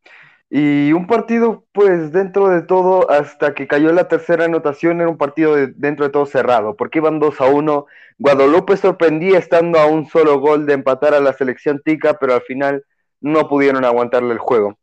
Y 0.51 0.93
un 0.95 1.07
partido, 1.07 1.67
pues 1.73 2.11
dentro 2.11 2.49
de 2.49 2.63
todo, 2.63 3.11
hasta 3.11 3.55
que 3.55 3.67
cayó 3.67 3.93
la 3.93 4.09
tercera 4.09 4.47
anotación, 4.47 5.01
era 5.01 5.11
un 5.11 5.19
partido 5.19 5.55
dentro 5.55 6.07
de 6.07 6.11
todo 6.11 6.25
cerrado, 6.25 6.75
porque 6.75 7.01
iban 7.01 7.21
2 7.21 7.39
a 7.43 7.47
1. 7.47 7.87
Guadalupe 8.19 8.79
sorprendía 8.79 9.39
estando 9.39 9.79
a 9.79 9.87
un 9.87 10.07
solo 10.07 10.41
gol 10.41 10.65
de 10.65 10.73
empatar 10.73 11.13
a 11.13 11.21
la 11.21 11.35
selección 11.35 11.83
tica, 11.85 12.15
pero 12.19 12.33
al 12.35 12.43
final 12.43 12.83
no 13.21 13.47
pudieron 13.47 13.85
aguantarle 13.85 14.33
el 14.33 14.39
juego. 14.39 14.79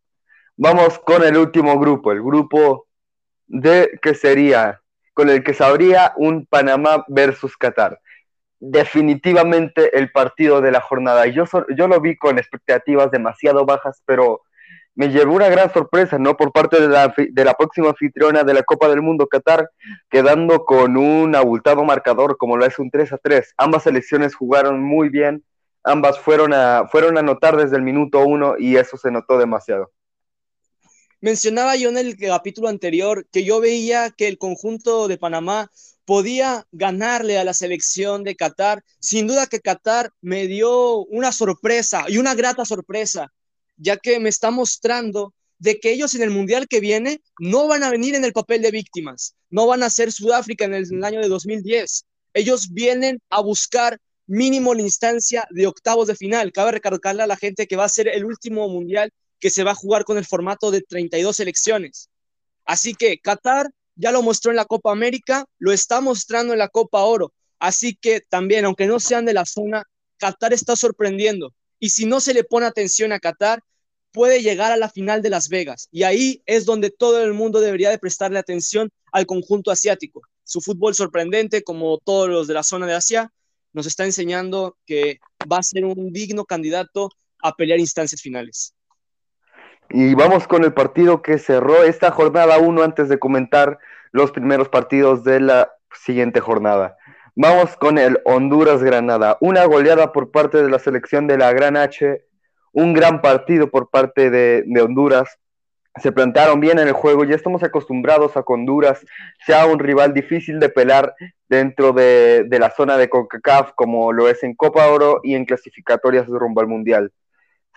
Vamos 0.58 1.00
con 1.00 1.24
el 1.24 1.38
último 1.38 1.78
grupo, 1.80 2.12
el 2.12 2.22
grupo 2.22 2.88
de 3.48 4.00
que 4.02 4.14
sería, 4.14 4.82
con 5.14 5.30
el 5.30 5.44
que 5.44 5.54
sabría 5.54 6.14
un 6.16 6.46
Panamá 6.46 7.04
versus 7.08 7.58
Qatar. 7.58 8.00
Definitivamente 8.60 9.98
el 9.98 10.12
partido 10.12 10.62
de 10.62 10.72
la 10.72 10.82
jornada. 10.82 11.28
Yo, 11.28 11.44
yo 11.78 11.88
lo 11.88 12.00
vi 12.00 12.16
con 12.18 12.38
expectativas 12.40 13.12
demasiado 13.12 13.66
bajas, 13.66 14.02
pero 14.06 14.44
me 14.96 15.10
llevó 15.10 15.36
una 15.36 15.50
gran 15.50 15.72
sorpresa, 15.74 16.18
¿no? 16.18 16.38
Por 16.38 16.54
parte 16.54 16.80
de 16.80 16.88
la, 16.88 17.54
próxima 17.54 17.90
anfitriona 17.90 18.44
de 18.44 18.54
la 18.54 18.64
Copa 18.64 18.88
del 18.88 19.02
Mundo, 19.02 19.28
Qatar, 19.28 19.70
quedando 20.10 20.64
con 20.64 20.96
un 20.96 21.36
abultado 21.36 21.84
marcador 21.84 22.38
como 22.38 22.56
lo 22.56 22.66
es 22.66 22.80
un 22.80 22.90
3 22.90 23.12
a 23.12 23.18
3. 23.18 23.54
Ambas 23.58 23.84
selecciones 23.84 24.36
jugaron 24.36 24.82
muy 24.82 25.10
bien, 25.10 25.44
ambas 25.84 26.18
fueron 26.18 26.54
a, 26.54 26.88
fueron 26.90 27.18
a 27.18 27.20
anotar 27.20 27.58
desde 27.58 27.76
el 27.76 27.84
minuto 27.84 28.26
uno 28.26 28.56
y 28.58 28.78
eso 28.78 28.96
se 28.96 29.12
notó 29.12 29.38
demasiado. 29.38 29.92
Mencionaba 31.26 31.76
yo 31.76 31.90
en 31.90 31.98
el 31.98 32.18
capítulo 32.18 32.68
anterior 32.68 33.28
que 33.32 33.44
yo 33.44 33.60
veía 33.60 34.12
que 34.12 34.28
el 34.28 34.38
conjunto 34.38 35.08
de 35.08 35.18
Panamá 35.18 35.72
podía 36.06 36.68
ganarle 36.72 37.40
a 37.40 37.44
la 37.44 37.56
selección 37.56 38.24
de 38.24 38.36
Qatar. 38.36 38.84
Sin 39.00 39.26
duda 39.26 39.48
que 39.48 39.60
Qatar 39.60 40.12
me 40.22 40.46
dio 40.46 41.00
una 41.06 41.32
sorpresa 41.32 42.06
y 42.08 42.20
una 42.20 42.36
grata 42.36 42.64
sorpresa 42.64 43.34
ya 43.76 43.98
que 43.98 44.20
me 44.20 44.30
está 44.30 44.52
mostrando 44.52 45.34
de 45.58 45.80
que 45.80 45.94
ellos 45.94 46.14
en 46.14 46.22
el 46.22 46.30
Mundial 46.30 46.68
que 46.68 46.80
viene 46.80 47.24
no 47.40 47.68
van 47.68 47.82
a 47.82 47.90
venir 47.90 48.14
en 48.14 48.24
el 48.24 48.32
papel 48.32 48.62
de 48.62 48.70
víctimas, 48.70 49.34
no 49.50 49.66
van 49.66 49.82
a 49.82 49.90
ser 49.90 50.12
Sudáfrica 50.12 50.66
en 50.66 50.76
el, 50.76 51.04
año 51.04 51.22
de 51.22 51.28
2010. 51.28 52.06
Ellos 52.36 52.68
vienen 52.72 53.20
a 53.32 53.42
buscar 53.42 53.98
mínimo 54.28 54.76
la 54.76 54.84
instancia 54.84 55.48
de 55.50 55.66
octavos 55.66 56.06
de 56.06 56.16
final. 56.16 56.52
Cabe 56.52 56.74
recalcarle 56.74 57.24
a 57.24 57.28
la 57.28 57.36
gente 57.36 57.66
que 57.66 57.78
va 57.78 57.86
a 57.86 57.90
ser 57.90 58.10
el 58.10 58.26
último 58.26 58.70
Mundial 58.70 59.12
que 59.46 59.52
se 59.52 59.64
va 59.64 59.74
a 59.74 59.76
jugar 59.76 60.06
con 60.06 60.18
el 60.18 60.26
formato 60.26 60.72
de 60.72 60.82
32 60.82 61.36
selecciones. 61.36 62.10
Así 62.66 62.96
que 62.96 63.20
Qatar 63.20 63.70
ya 63.96 64.12
lo 64.12 64.24
mostró 64.24 64.50
en 64.50 64.58
la 64.58 64.66
Copa 64.66 64.92
América, 64.92 65.46
lo 65.60 65.72
está 65.72 66.02
mostrando 66.02 66.54
en 66.54 66.58
la 66.58 66.68
Copa 66.68 67.04
Oro. 67.04 67.32
Así 67.60 67.96
que 67.96 68.22
también, 68.22 68.66
aunque 68.66 68.88
no 68.88 69.00
sean 69.00 69.24
de 69.24 69.34
la 69.34 69.46
zona, 69.46 69.84
Qatar 70.18 70.52
está 70.52 70.76
sorprendiendo. 70.76 71.54
Y 71.80 71.90
si 71.90 72.08
no 72.08 72.22
se 72.22 72.34
le 72.34 72.44
pone 72.44 72.66
atención 72.66 73.12
a 73.12 73.20
Qatar, 73.20 73.60
puede 74.12 74.42
llegar 74.42 74.72
a 74.72 74.78
la 74.78 74.90
final 74.90 75.22
de 75.22 75.30
Las 75.30 75.48
Vegas. 75.48 75.90
Y 75.92 76.02
ahí 76.02 76.42
es 76.48 76.66
donde 76.66 76.90
todo 76.90 77.22
el 77.22 77.34
mundo 77.36 77.62
debería 77.62 77.92
de 77.92 78.00
prestarle 78.00 78.40
atención 78.40 78.90
al 79.12 79.28
conjunto 79.28 79.70
asiático. 79.70 80.24
Su 80.44 80.60
fútbol 80.60 80.96
sorprendente, 80.96 81.62
como 81.62 82.00
todos 82.00 82.30
los 82.30 82.48
de 82.48 82.56
la 82.56 82.64
zona 82.64 82.88
de 82.88 82.96
Asia, 82.96 83.32
nos 83.74 83.86
está 83.86 84.06
enseñando 84.06 84.76
que 84.88 85.20
va 85.52 85.58
a 85.58 85.62
ser 85.62 85.86
un 85.86 86.12
digno 86.12 86.46
candidato 86.46 87.12
a 87.44 87.56
pelear 87.56 87.80
instancias 87.80 88.24
finales. 88.24 88.75
Y 89.90 90.16
vamos 90.16 90.48
con 90.48 90.64
el 90.64 90.74
partido 90.74 91.22
que 91.22 91.38
cerró 91.38 91.84
esta 91.84 92.12
jornada 92.12 92.58
1 92.58 92.84
antes 92.84 93.08
de 93.08 93.20
comentar 93.20 93.80
los 94.12 94.32
primeros 94.32 94.70
partidos 94.70 95.24
de 95.24 95.40
la 95.40 95.72
siguiente 95.94 96.40
jornada. 96.40 96.98
Vamos 97.36 97.76
con 97.76 97.98
el 97.98 98.20
Honduras-Granada. 98.26 99.38
Una 99.42 99.66
goleada 99.66 100.12
por 100.12 100.32
parte 100.32 100.64
de 100.64 100.70
la 100.70 100.80
selección 100.80 101.28
de 101.28 101.38
la 101.38 101.52
Gran 101.54 101.78
H. 101.78 102.24
Un 102.72 102.94
gran 102.94 103.22
partido 103.22 103.70
por 103.70 103.90
parte 103.90 104.30
de, 104.30 104.82
Honduras. 104.82 105.38
Se 106.02 106.12
plantaron 106.12 106.60
bien 106.60 106.80
en 106.80 106.88
el 106.88 106.94
juego. 106.94 107.24
Ya 107.24 107.36
estamos 107.36 107.62
acostumbrados 107.62 108.36
a 108.38 108.44
que 108.44 108.54
Honduras 108.54 109.06
sea 109.46 109.66
un 109.66 109.80
rival 109.80 110.14
difícil 110.14 110.60
de 110.60 110.70
pelar 110.70 111.14
dentro 111.48 111.92
de, 111.92 112.46
de 112.48 112.60
la 112.60 112.72
zona 112.72 112.98
de 112.98 113.10
CONCACAF, 113.10 113.74
como 113.76 114.12
lo 114.12 114.30
es 114.30 114.42
en 114.44 114.56
Copa 114.56 114.88
Oro 114.88 115.20
y 115.24 115.36
en 115.36 115.46
clasificatorias 115.46 116.28
de 116.28 116.40
rumbo 116.40 116.62
al 116.62 116.68
Mundial. 116.68 117.12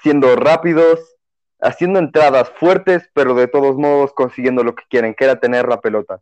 Siendo 0.01 0.37
rápidos, 0.37 1.18
haciendo 1.61 1.99
entradas 1.99 2.51
fuertes, 2.59 3.05
pero 3.13 3.35
de 3.35 3.49
todos 3.49 3.77
modos 3.77 4.13
consiguiendo 4.13 4.63
lo 4.63 4.75
que 4.75 4.85
quieren, 4.89 5.15
que 5.15 5.25
era 5.25 5.41
tener 5.41 5.67
la 5.69 5.81
pelota. 5.81 6.21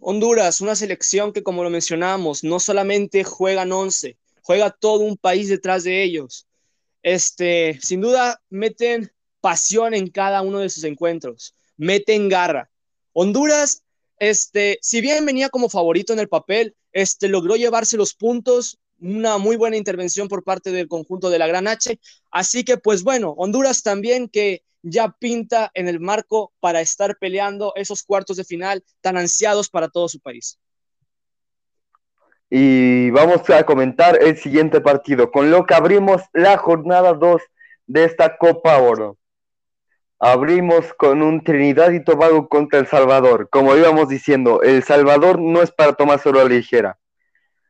Honduras, 0.00 0.60
una 0.60 0.76
selección 0.76 1.32
que 1.32 1.42
como 1.42 1.64
lo 1.64 1.70
mencionamos, 1.70 2.44
no 2.44 2.60
solamente 2.60 3.24
juegan 3.24 3.72
11, 3.72 4.16
juega 4.42 4.70
todo 4.70 5.00
un 5.00 5.16
país 5.16 5.48
detrás 5.48 5.84
de 5.84 6.02
ellos. 6.02 6.46
Este, 7.02 7.78
sin 7.82 8.00
duda, 8.00 8.40
meten 8.48 9.12
pasión 9.40 9.94
en 9.94 10.08
cada 10.08 10.42
uno 10.42 10.60
de 10.60 10.70
sus 10.70 10.84
encuentros, 10.84 11.54
meten 11.76 12.28
garra. 12.28 12.70
Honduras, 13.12 13.82
este, 14.18 14.78
si 14.82 15.00
bien 15.00 15.26
venía 15.26 15.48
como 15.48 15.68
favorito 15.68 16.12
en 16.12 16.18
el 16.20 16.28
papel, 16.28 16.76
este, 16.92 17.28
logró 17.28 17.56
llevarse 17.56 17.96
los 17.96 18.14
puntos, 18.14 18.78
una 19.00 19.38
muy 19.38 19.56
buena 19.56 19.76
intervención 19.76 20.28
por 20.28 20.44
parte 20.44 20.70
del 20.70 20.88
conjunto 20.88 21.30
de 21.30 21.38
la 21.38 21.46
Gran 21.46 21.68
H. 21.68 21.98
Así 22.30 22.64
que, 22.64 22.76
pues 22.76 23.02
bueno, 23.02 23.30
Honduras 23.36 23.82
también 23.82 24.28
que 24.28 24.62
ya 24.82 25.14
pinta 25.18 25.70
en 25.74 25.88
el 25.88 26.00
marco 26.00 26.52
para 26.60 26.80
estar 26.80 27.16
peleando 27.18 27.72
esos 27.76 28.02
cuartos 28.02 28.36
de 28.36 28.44
final 28.44 28.84
tan 29.00 29.16
ansiados 29.16 29.68
para 29.68 29.88
todo 29.88 30.08
su 30.08 30.20
país. 30.20 30.58
Y 32.50 33.10
vamos 33.10 33.48
a 33.50 33.64
comentar 33.64 34.22
el 34.22 34.38
siguiente 34.38 34.80
partido, 34.80 35.30
con 35.30 35.50
lo 35.50 35.66
que 35.66 35.74
abrimos 35.74 36.22
la 36.32 36.56
jornada 36.56 37.12
2 37.12 37.42
de 37.86 38.04
esta 38.04 38.38
Copa 38.38 38.78
Oro. 38.78 39.18
Abrimos 40.18 40.92
con 40.94 41.22
un 41.22 41.44
Trinidad 41.44 41.92
y 41.92 42.02
Tobago 42.02 42.48
contra 42.48 42.80
El 42.80 42.86
Salvador. 42.86 43.48
Como 43.50 43.76
íbamos 43.76 44.08
diciendo, 44.08 44.62
El 44.62 44.82
Salvador 44.82 45.38
no 45.38 45.62
es 45.62 45.70
para 45.70 45.92
tomárselo 45.92 46.40
a 46.40 46.44
la 46.44 46.48
ligera. 46.48 46.98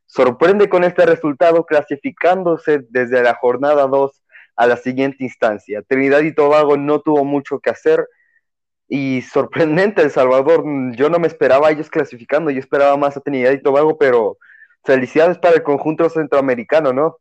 Sorprende 0.08 0.70
con 0.70 0.84
este 0.84 1.04
resultado 1.04 1.66
clasificándose 1.66 2.80
desde 2.88 3.22
la 3.22 3.34
jornada 3.34 3.86
2 3.86 4.22
a 4.56 4.66
la 4.66 4.78
siguiente 4.78 5.22
instancia. 5.22 5.82
Trinidad 5.82 6.22
y 6.22 6.34
Tobago 6.34 6.78
no 6.78 7.02
tuvo 7.02 7.26
mucho 7.26 7.60
que 7.60 7.68
hacer 7.68 8.08
y 8.88 9.20
sorprendente 9.20 10.00
El 10.00 10.10
Salvador, 10.10 10.64
yo 10.96 11.10
no 11.10 11.18
me 11.18 11.26
esperaba 11.26 11.68
a 11.68 11.72
ellos 11.72 11.90
clasificando, 11.90 12.50
yo 12.50 12.58
esperaba 12.58 12.96
más 12.96 13.18
a 13.18 13.20
Trinidad 13.20 13.52
y 13.52 13.62
Tobago, 13.62 13.98
pero 13.98 14.38
felicidades 14.82 15.36
para 15.36 15.56
el 15.56 15.62
conjunto 15.62 16.08
centroamericano, 16.08 16.94
¿no? 16.94 17.18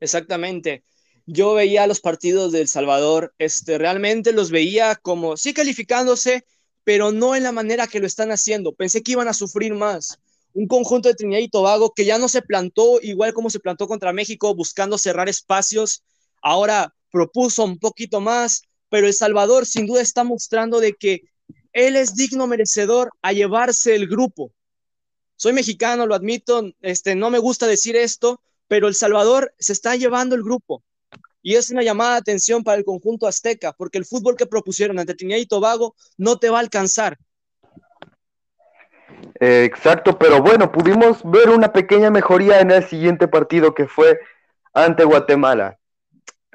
Exactamente. 0.00 0.84
Yo 1.24 1.54
veía 1.54 1.86
los 1.86 2.00
partidos 2.02 2.52
de 2.52 2.60
El 2.60 2.68
Salvador, 2.68 3.32
este, 3.38 3.78
realmente 3.78 4.34
los 4.34 4.50
veía 4.50 4.96
como, 4.96 5.38
sí 5.38 5.54
calificándose, 5.54 6.44
pero 6.84 7.10
no 7.10 7.34
en 7.34 7.42
la 7.42 7.52
manera 7.52 7.86
que 7.86 8.00
lo 8.00 8.06
están 8.06 8.30
haciendo. 8.32 8.74
Pensé 8.74 9.02
que 9.02 9.12
iban 9.12 9.28
a 9.28 9.32
sufrir 9.32 9.72
más 9.72 10.20
un 10.54 10.68
conjunto 10.68 11.08
de 11.08 11.14
Trinidad 11.14 11.40
y 11.40 11.48
Tobago 11.48 11.92
que 11.94 12.04
ya 12.04 12.16
no 12.18 12.28
se 12.28 12.40
plantó 12.40 13.00
igual 13.02 13.34
como 13.34 13.50
se 13.50 13.60
plantó 13.60 13.86
contra 13.86 14.12
México, 14.12 14.54
buscando 14.54 14.96
cerrar 14.96 15.28
espacios. 15.28 16.04
Ahora 16.40 16.94
propuso 17.10 17.64
un 17.64 17.78
poquito 17.78 18.20
más, 18.20 18.62
pero 18.88 19.06
El 19.06 19.14
Salvador 19.14 19.66
sin 19.66 19.86
duda 19.86 20.00
está 20.00 20.24
mostrando 20.24 20.80
de 20.80 20.94
que 20.94 21.22
él 21.72 21.96
es 21.96 22.14
digno 22.14 22.46
merecedor 22.46 23.10
a 23.20 23.32
llevarse 23.32 23.94
el 23.96 24.06
grupo. 24.06 24.52
Soy 25.36 25.52
mexicano, 25.52 26.06
lo 26.06 26.14
admito, 26.14 26.70
este, 26.80 27.16
no 27.16 27.30
me 27.30 27.40
gusta 27.40 27.66
decir 27.66 27.96
esto, 27.96 28.40
pero 28.68 28.86
El 28.86 28.94
Salvador 28.94 29.52
se 29.58 29.72
está 29.72 29.96
llevando 29.96 30.36
el 30.36 30.44
grupo. 30.44 30.84
Y 31.42 31.56
es 31.56 31.70
una 31.70 31.82
llamada 31.82 32.12
de 32.12 32.18
atención 32.18 32.62
para 32.62 32.78
el 32.78 32.84
conjunto 32.84 33.26
azteca, 33.26 33.72
porque 33.72 33.98
el 33.98 34.06
fútbol 34.06 34.36
que 34.36 34.46
propusieron 34.46 34.98
ante 34.98 35.14
Trinidad 35.14 35.38
y 35.38 35.46
Tobago 35.46 35.94
no 36.16 36.38
te 36.38 36.48
va 36.48 36.58
a 36.58 36.60
alcanzar. 36.60 37.18
Exacto, 39.40 40.18
pero 40.18 40.40
bueno, 40.40 40.70
pudimos 40.70 41.22
ver 41.24 41.50
una 41.50 41.72
pequeña 41.72 42.10
mejoría 42.10 42.60
en 42.60 42.70
el 42.70 42.84
siguiente 42.84 43.26
partido 43.26 43.74
que 43.74 43.86
fue 43.86 44.20
ante 44.72 45.04
Guatemala. 45.04 45.78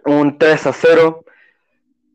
Un 0.06 0.38
3 0.38 0.68
a 0.68 0.74
0. 0.74 1.26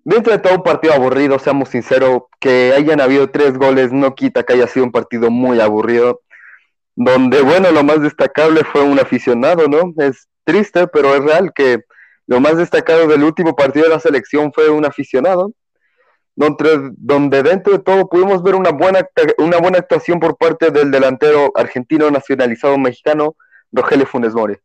Dentro 0.04 0.32
de 0.32 0.38
todo 0.38 0.54
un 0.54 0.62
partido 0.62 0.94
aburrido, 0.94 1.38
seamos 1.38 1.70
sinceros, 1.70 2.22
que 2.40 2.72
hayan 2.76 3.00
habido 3.00 3.30
tres 3.30 3.56
goles 3.56 3.92
no 3.92 4.14
quita 4.14 4.42
que 4.42 4.54
haya 4.54 4.66
sido 4.66 4.84
un 4.84 4.92
partido 4.92 5.30
muy 5.30 5.60
aburrido. 5.60 6.20
Donde, 6.96 7.42
bueno, 7.42 7.70
lo 7.72 7.82
más 7.82 8.00
destacable 8.00 8.64
fue 8.64 8.82
un 8.82 8.98
aficionado, 8.98 9.66
¿no? 9.68 9.92
Es 10.02 10.28
triste, 10.44 10.86
pero 10.86 11.14
es 11.14 11.24
real 11.24 11.52
que 11.54 11.80
lo 12.26 12.40
más 12.40 12.56
destacado 12.56 13.06
del 13.06 13.24
último 13.24 13.54
partido 13.56 13.86
de 13.86 13.94
la 13.94 14.00
selección 14.00 14.52
fue 14.52 14.70
un 14.70 14.84
aficionado 14.84 15.52
donde, 16.36 16.90
donde 16.96 17.42
dentro 17.42 17.72
de 17.74 17.78
todo 17.78 18.08
pudimos 18.08 18.42
ver 18.42 18.54
una 18.54 18.70
buena, 18.70 19.08
una 19.38 19.58
buena 19.58 19.78
actuación 19.78 20.18
por 20.20 20.36
parte 20.36 20.70
del 20.70 20.90
delantero 20.90 21.52
argentino 21.54 22.10
nacionalizado 22.10 22.76
mexicano, 22.78 23.36
Rogelio 23.70 24.06
Funes 24.06 24.34
Mori. 24.34 24.56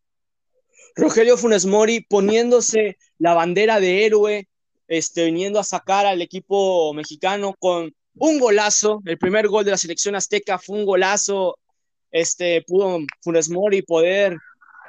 Rogelio 0.95 1.37
Funes 1.37 1.65
Mori 1.65 2.01
poniéndose 2.01 2.97
la 3.17 3.33
bandera 3.33 3.79
de 3.79 4.05
héroe, 4.05 4.47
este, 4.87 5.25
viniendo 5.25 5.59
a 5.59 5.63
sacar 5.63 6.05
al 6.05 6.21
equipo 6.21 6.93
mexicano 6.93 7.55
con 7.59 7.93
un 8.15 8.39
golazo. 8.39 9.01
El 9.05 9.17
primer 9.17 9.47
gol 9.47 9.65
de 9.65 9.71
la 9.71 9.77
selección 9.77 10.15
azteca 10.15 10.57
fue 10.57 10.77
un 10.77 10.85
golazo. 10.85 11.57
Este, 12.11 12.63
pudo 12.67 12.99
Funes 13.21 13.49
Mori 13.49 13.83
poder 13.83 14.35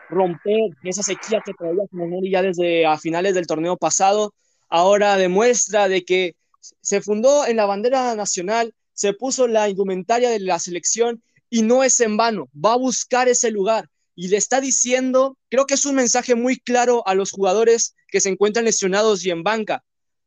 romper 0.09 0.71
esa 0.83 1.03
sequía 1.03 1.43
que 1.45 1.53
traía 1.53 1.87
Funes 1.91 2.09
Mori 2.09 2.31
ya 2.31 2.43
desde 2.43 2.87
a 2.87 2.97
finales 2.99 3.35
del 3.35 3.47
torneo 3.47 3.77
pasado. 3.77 4.35
Ahora 4.71 5.17
demuestra 5.17 5.89
de 5.89 6.05
que 6.05 6.35
se 6.61 7.01
fundó 7.01 7.47
en 7.47 7.57
la 7.57 7.67
bandera 7.67 8.15
nacional, 8.15 8.75
se 8.93 9.13
puso 9.13 9.47
la 9.47 9.69
indumentaria 9.69 10.31
de 10.31 10.41
la 10.41 10.59
selección 10.59 11.23
y 11.49 11.63
no 11.63 11.83
es 11.83 12.01
en 12.01 12.17
vano, 12.17 12.49
va 12.55 12.75
a 12.75 12.79
buscar 12.79 13.29
ese 13.29 13.51
lugar 13.51 13.89
y 14.15 14.29
le 14.29 14.37
está 14.37 14.61
diciendo, 14.61 15.39
creo 15.49 15.67
que 15.67 15.75
es 15.75 15.85
un 15.85 15.95
mensaje 15.95 16.35
muy 16.35 16.59
claro 16.59 17.07
a 17.07 17.15
los 17.15 17.31
jugadores 17.31 17.95
que 18.09 18.21
se 18.21 18.29
encuentran 18.29 18.65
lesionados 18.65 19.25
y 19.25 19.31
en 19.31 19.43
banca. 19.43 19.83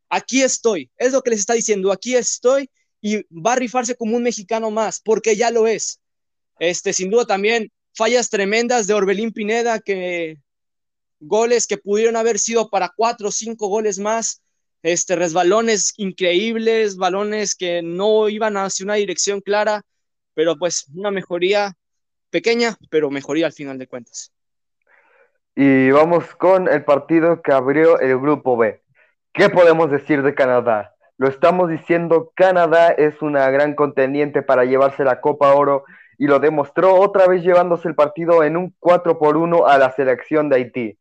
Aquí 0.09 0.41
estoy, 0.41 0.89
es 0.97 1.11
lo 1.11 1.21
que 1.21 1.31
les 1.31 1.39
está 1.39 1.53
diciendo, 1.53 1.91
aquí 1.91 2.15
estoy 2.15 2.69
y 3.01 3.17
va 3.31 3.53
a 3.53 3.57
rifarse 3.57 3.95
como 3.95 4.15
un 4.15 4.23
mexicano 4.23 4.71
más, 4.71 5.01
porque 5.03 5.35
ya 5.35 5.51
lo 5.51 5.67
es. 5.67 5.99
Este, 6.59 6.93
sin 6.93 7.09
duda 7.09 7.25
también 7.25 7.71
fallas 7.93 8.29
tremendas 8.29 8.87
de 8.87 8.93
Orbelín 8.93 9.31
Pineda 9.31 9.79
que 9.79 10.37
goles 11.19 11.67
que 11.67 11.77
pudieron 11.77 12.15
haber 12.15 12.39
sido 12.39 12.69
para 12.69 12.91
cuatro 12.95 13.29
o 13.29 13.31
cinco 13.31 13.67
goles 13.67 13.99
más 13.99 14.41
este, 14.83 15.15
resbalones 15.15 15.93
increíbles, 15.97 16.97
balones 16.97 17.55
que 17.55 17.81
no 17.81 18.29
iban 18.29 18.57
hacia 18.57 18.83
una 18.83 18.95
dirección 18.95 19.41
clara, 19.41 19.81
pero 20.33 20.57
pues 20.57 20.85
una 20.93 21.09
mejoría 21.09 21.73
pequeña, 22.29 22.77
pero 22.89 23.09
mejoría 23.09 23.47
al 23.47 23.53
final 23.53 23.77
de 23.77 23.87
cuentas. 23.87 24.31
Y 25.55 25.91
vamos 25.91 26.25
con 26.35 26.67
el 26.67 26.83
partido 26.83 27.41
que 27.41 27.51
abrió 27.51 27.99
el 27.99 28.19
grupo 28.19 28.57
B. 28.57 28.81
¿Qué 29.31 29.49
podemos 29.49 29.89
decir 29.89 30.21
de 30.21 30.35
Canadá? 30.35 30.93
Lo 31.17 31.27
estamos 31.27 31.69
diciendo, 31.69 32.31
Canadá 32.35 32.89
es 32.89 33.21
una 33.21 33.49
gran 33.51 33.75
contendiente 33.75 34.41
para 34.41 34.65
llevarse 34.65 35.03
la 35.03 35.21
Copa 35.21 35.53
Oro 35.53 35.85
y 36.17 36.27
lo 36.27 36.39
demostró 36.39 36.95
otra 36.95 37.27
vez 37.27 37.43
llevándose 37.43 37.87
el 37.87 37.95
partido 37.95 38.43
en 38.43 38.57
un 38.57 38.73
4 38.79 39.19
por 39.19 39.37
1 39.37 39.67
a 39.67 39.77
la 39.77 39.91
selección 39.91 40.49
de 40.49 40.55
Haití. 40.55 40.97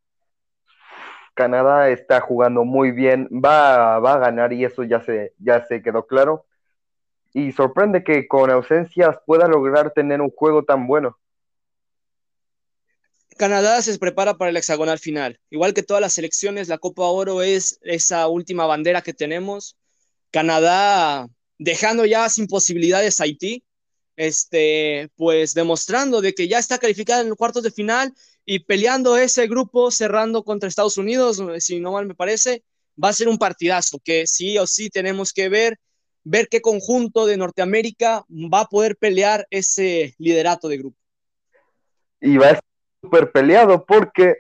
Canadá 1.35 1.91
está 1.91 2.21
jugando 2.21 2.65
muy 2.65 2.91
bien, 2.93 3.29
va, 3.33 3.99
va 4.01 4.15
a 4.15 4.19
ganar 4.19 4.53
y 4.53 4.65
eso 4.65 4.85
ya 4.85 5.01
se, 5.03 5.35
ya 5.39 5.65
se 5.67 5.83
quedó 5.83 6.07
claro. 6.07 6.47
Y 7.35 7.53
sorprende 7.53 8.05
que 8.05 8.29
con 8.29 8.51
ausencias 8.51 9.17
pueda 9.27 9.49
lograr 9.49 9.93
tener 9.93 10.21
un 10.21 10.31
juego 10.31 10.65
tan 10.65 10.87
bueno. 10.87 11.19
Canadá 13.39 13.81
se 13.83 13.99
prepara 13.99 14.35
para 14.37 14.51
el 14.51 14.57
hexagonal 14.57 14.99
final. 14.99 15.41
Igual 15.51 15.75
que 15.75 15.83
todas 15.83 16.01
las 16.03 16.13
selecciones, 16.13 16.69
la 16.69 16.79
Copa 16.79 17.05
Oro 17.05 17.43
es 17.43 17.79
esa 17.83 18.29
última 18.29 18.67
bandera 18.67 19.03
que 19.03 19.15
tenemos. 19.15 19.77
Canadá 20.31 21.29
dejando 21.59 22.05
ya 22.07 22.29
sin 22.29 22.47
posibilidades 22.47 23.21
a 23.21 23.25
Haití. 23.25 23.65
este, 24.17 25.11
pues 25.17 25.55
demostrando 25.55 26.21
de 26.21 26.35
que 26.35 26.49
ya 26.49 26.59
está 26.59 26.79
calificada 26.79 27.23
en 27.23 27.31
los 27.31 27.39
cuartos 27.39 27.63
de 27.63 27.71
final 27.71 28.13
y 28.45 28.61
peleando 28.61 29.17
ese 29.17 29.47
grupo, 29.47 29.91
cerrando 29.91 30.43
contra 30.43 30.69
Estados 30.69 30.99
Unidos, 30.99 31.43
si 31.59 31.81
no 31.81 31.93
mal 31.93 32.07
me 32.07 32.15
parece, 32.15 32.63
va 33.03 33.09
a 33.09 33.13
ser 33.13 33.29
un 33.29 33.39
partidazo 33.39 33.99
que 34.05 34.27
sí 34.27 34.59
o 34.59 34.67
sí 34.67 34.91
tenemos 34.91 35.33
que 35.33 35.49
ver, 35.49 35.79
ver 36.25 36.49
qué 36.49 36.61
conjunto 36.61 37.27
de 37.27 37.37
Norteamérica 37.37 38.25
va 38.31 38.61
a 38.61 38.67
poder 38.67 38.97
pelear 38.97 39.47
ese 39.51 40.15
liderato 40.19 40.69
de 40.69 40.79
grupo. 40.79 40.97
Y 42.21 42.37
va 42.37 42.47
a 42.47 42.51
ser 42.51 42.65
súper 43.01 43.33
peleado 43.33 43.85
porque 43.85 44.37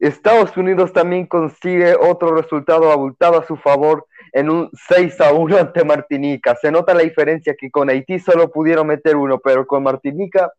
Estados 0.00 0.56
Unidos 0.56 0.92
también 0.92 1.26
consigue 1.26 1.94
otro 1.94 2.34
resultado 2.34 2.92
abultado 2.92 3.38
a 3.38 3.46
su 3.46 3.56
favor 3.56 4.06
en 4.32 4.48
un 4.50 4.70
6 4.88 5.20
a 5.20 5.32
1 5.32 5.58
ante 5.58 5.84
Martinica. 5.84 6.56
Se 6.60 6.70
nota 6.70 6.94
la 6.94 7.02
diferencia 7.02 7.54
que 7.58 7.70
con 7.70 7.90
Haití 7.90 8.18
solo 8.18 8.50
pudieron 8.50 8.86
meter 8.86 9.16
uno, 9.16 9.40
pero 9.40 9.66
con 9.66 9.82
Martinica 9.82 10.52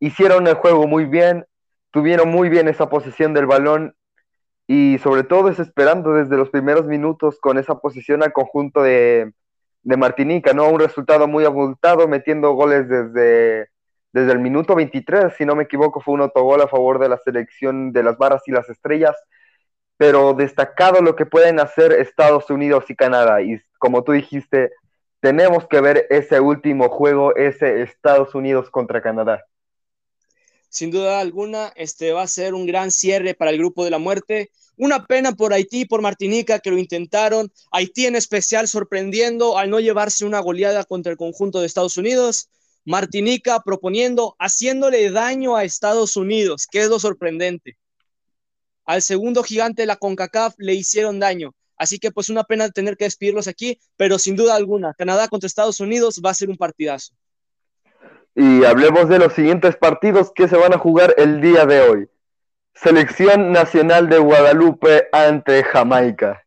hicieron 0.00 0.46
el 0.46 0.54
juego 0.54 0.86
muy 0.86 1.06
bien, 1.06 1.46
tuvieron 1.94 2.28
muy 2.28 2.48
bien 2.48 2.66
esa 2.66 2.88
posición 2.90 3.34
del 3.34 3.46
balón 3.46 3.94
y 4.66 4.98
sobre 4.98 5.22
todo 5.22 5.48
desesperando 5.48 6.12
desde 6.12 6.36
los 6.36 6.50
primeros 6.50 6.86
minutos 6.86 7.38
con 7.38 7.56
esa 7.56 7.78
posición 7.78 8.24
al 8.24 8.32
conjunto 8.32 8.82
de, 8.82 9.32
de 9.84 9.96
Martinica, 9.96 10.52
¿no? 10.52 10.68
Un 10.68 10.80
resultado 10.80 11.28
muy 11.28 11.44
abultado, 11.44 12.08
metiendo 12.08 12.52
goles 12.54 12.88
desde 12.88 13.68
desde 14.12 14.32
el 14.32 14.38
minuto 14.40 14.76
23, 14.76 15.34
si 15.36 15.44
no 15.44 15.56
me 15.56 15.64
equivoco, 15.64 16.00
fue 16.00 16.14
un 16.14 16.20
autogol 16.20 16.60
a 16.62 16.68
favor 16.68 17.00
de 17.00 17.08
la 17.08 17.18
selección 17.18 17.92
de 17.92 18.04
las 18.04 18.16
barras 18.16 18.42
y 18.46 18.52
las 18.52 18.68
estrellas, 18.68 19.16
pero 19.96 20.34
destacado 20.34 21.00
lo 21.00 21.16
que 21.16 21.26
pueden 21.26 21.58
hacer 21.58 21.92
Estados 21.92 22.48
Unidos 22.50 22.84
y 22.90 22.96
Canadá. 22.96 23.42
Y 23.42 23.60
como 23.78 24.04
tú 24.04 24.12
dijiste, 24.12 24.70
tenemos 25.20 25.66
que 25.66 25.80
ver 25.80 26.06
ese 26.10 26.38
último 26.38 26.90
juego, 26.90 27.34
ese 27.34 27.82
Estados 27.82 28.36
Unidos 28.36 28.70
contra 28.70 29.02
Canadá. 29.02 29.44
Sin 30.74 30.90
duda 30.90 31.20
alguna, 31.20 31.72
este 31.76 32.10
va 32.10 32.22
a 32.22 32.26
ser 32.26 32.52
un 32.52 32.66
gran 32.66 32.90
cierre 32.90 33.34
para 33.34 33.52
el 33.52 33.58
grupo 33.58 33.84
de 33.84 33.90
la 33.90 34.00
muerte. 34.00 34.50
Una 34.76 35.06
pena 35.06 35.30
por 35.30 35.52
Haití 35.52 35.82
y 35.82 35.84
por 35.84 36.02
Martinica 36.02 36.58
que 36.58 36.72
lo 36.72 36.78
intentaron. 36.78 37.52
Haití 37.70 38.06
en 38.06 38.16
especial 38.16 38.66
sorprendiendo 38.66 39.56
al 39.56 39.70
no 39.70 39.78
llevarse 39.78 40.24
una 40.24 40.40
goleada 40.40 40.82
contra 40.82 41.12
el 41.12 41.16
conjunto 41.16 41.60
de 41.60 41.68
Estados 41.68 41.96
Unidos. 41.96 42.48
Martinica 42.84 43.60
proponiendo, 43.60 44.34
haciéndole 44.40 45.12
daño 45.12 45.54
a 45.54 45.62
Estados 45.62 46.16
Unidos, 46.16 46.66
que 46.66 46.80
es 46.80 46.88
lo 46.88 46.98
sorprendente. 46.98 47.78
Al 48.84 49.00
segundo 49.00 49.44
gigante 49.44 49.82
de 49.82 49.86
la 49.86 49.94
CONCACAF 49.94 50.56
le 50.58 50.74
hicieron 50.74 51.20
daño. 51.20 51.54
Así 51.76 52.00
que 52.00 52.10
pues 52.10 52.30
una 52.30 52.42
pena 52.42 52.68
tener 52.68 52.96
que 52.96 53.04
despedirlos 53.04 53.46
aquí, 53.46 53.78
pero 53.96 54.18
sin 54.18 54.34
duda 54.34 54.56
alguna, 54.56 54.92
Canadá 54.94 55.28
contra 55.28 55.46
Estados 55.46 55.78
Unidos 55.78 56.20
va 56.20 56.30
a 56.30 56.34
ser 56.34 56.50
un 56.50 56.56
partidazo. 56.56 57.14
Y 58.34 58.64
hablemos 58.64 59.08
de 59.08 59.18
los 59.18 59.32
siguientes 59.32 59.76
partidos 59.76 60.32
que 60.34 60.48
se 60.48 60.56
van 60.56 60.74
a 60.74 60.78
jugar 60.78 61.14
el 61.18 61.40
día 61.40 61.66
de 61.66 61.80
hoy. 61.80 62.08
Selección 62.74 63.52
Nacional 63.52 64.08
de 64.08 64.18
Guadalupe 64.18 65.08
ante 65.12 65.62
Jamaica. 65.62 66.44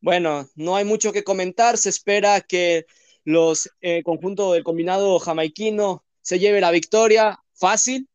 Bueno, 0.00 0.46
no 0.54 0.76
hay 0.76 0.84
mucho 0.84 1.12
que 1.12 1.24
comentar. 1.24 1.78
Se 1.78 1.88
espera 1.88 2.42
que 2.42 2.84
los 3.24 3.70
eh, 3.80 4.02
conjuntos 4.02 4.52
del 4.52 4.62
combinado 4.62 5.18
jamaiquino 5.18 6.04
se 6.20 6.38
lleve 6.38 6.60
la 6.60 6.70
victoria 6.70 7.40
fácil, 7.54 8.08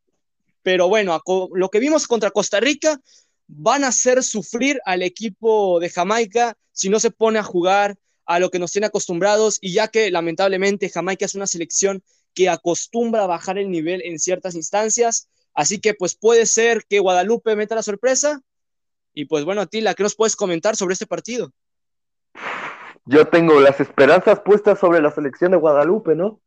pero 0.61 0.87
bueno, 0.87 1.19
lo 1.53 1.69
que 1.69 1.79
vimos 1.79 2.07
contra 2.07 2.29
Costa 2.29 2.59
Rica 2.59 3.01
van 3.47 3.83
a 3.83 3.87
hacer 3.87 4.21
sufrir 4.21 4.79
al 4.85 5.01
equipo 5.01 5.79
de 5.79 5.89
Jamaica 5.89 6.55
si 6.71 6.89
no 6.89 6.99
se 6.99 7.09
pone 7.09 7.39
a 7.39 7.43
jugar 7.43 7.97
a 8.29 8.39
lo 8.39 8.49
que 8.49 8.59
nos 8.59 8.71
tiene 8.71 8.87
acostumbrados 8.87 9.57
y 9.59 9.73
ya 9.73 9.87
que 9.89 10.09
lamentablemente 10.11 10.89
Jamaica 10.89 11.25
es 11.25 11.35
una 11.35 11.47
selección 11.47 12.03
que 12.33 12.47
acostumbra 12.47 13.23
a 13.23 13.27
bajar 13.27 13.57
el 13.57 13.69
nivel 13.69 14.01
en 14.05 14.19
ciertas 14.19 14.55
instancias, 14.55 15.27
así 15.53 15.81
que 15.81 15.93
pues 15.93 16.15
puede 16.15 16.45
ser 16.45 16.85
que 16.87 16.99
Guadalupe 16.99 17.55
meta 17.55 17.75
la 17.75 17.83
sorpresa 17.83 18.41
y 19.13 19.25
pues 19.25 19.43
bueno, 19.43 19.67
Tila, 19.67 19.95
¿qué 19.95 20.03
nos 20.03 20.15
puedes 20.15 20.35
comentar 20.35 20.75
sobre 20.75 20.93
este 20.93 21.07
partido? 21.07 21.51
yo 23.09 23.27
tengo 23.27 23.59
las 23.59 23.79
esperanzas 23.79 24.39
puestas 24.41 24.77
sobre 24.77 25.01
la 25.01 25.09
selección 25.09 25.49
de 25.49 25.57
Guadalupe, 25.57 26.13
¿no? 26.13 26.41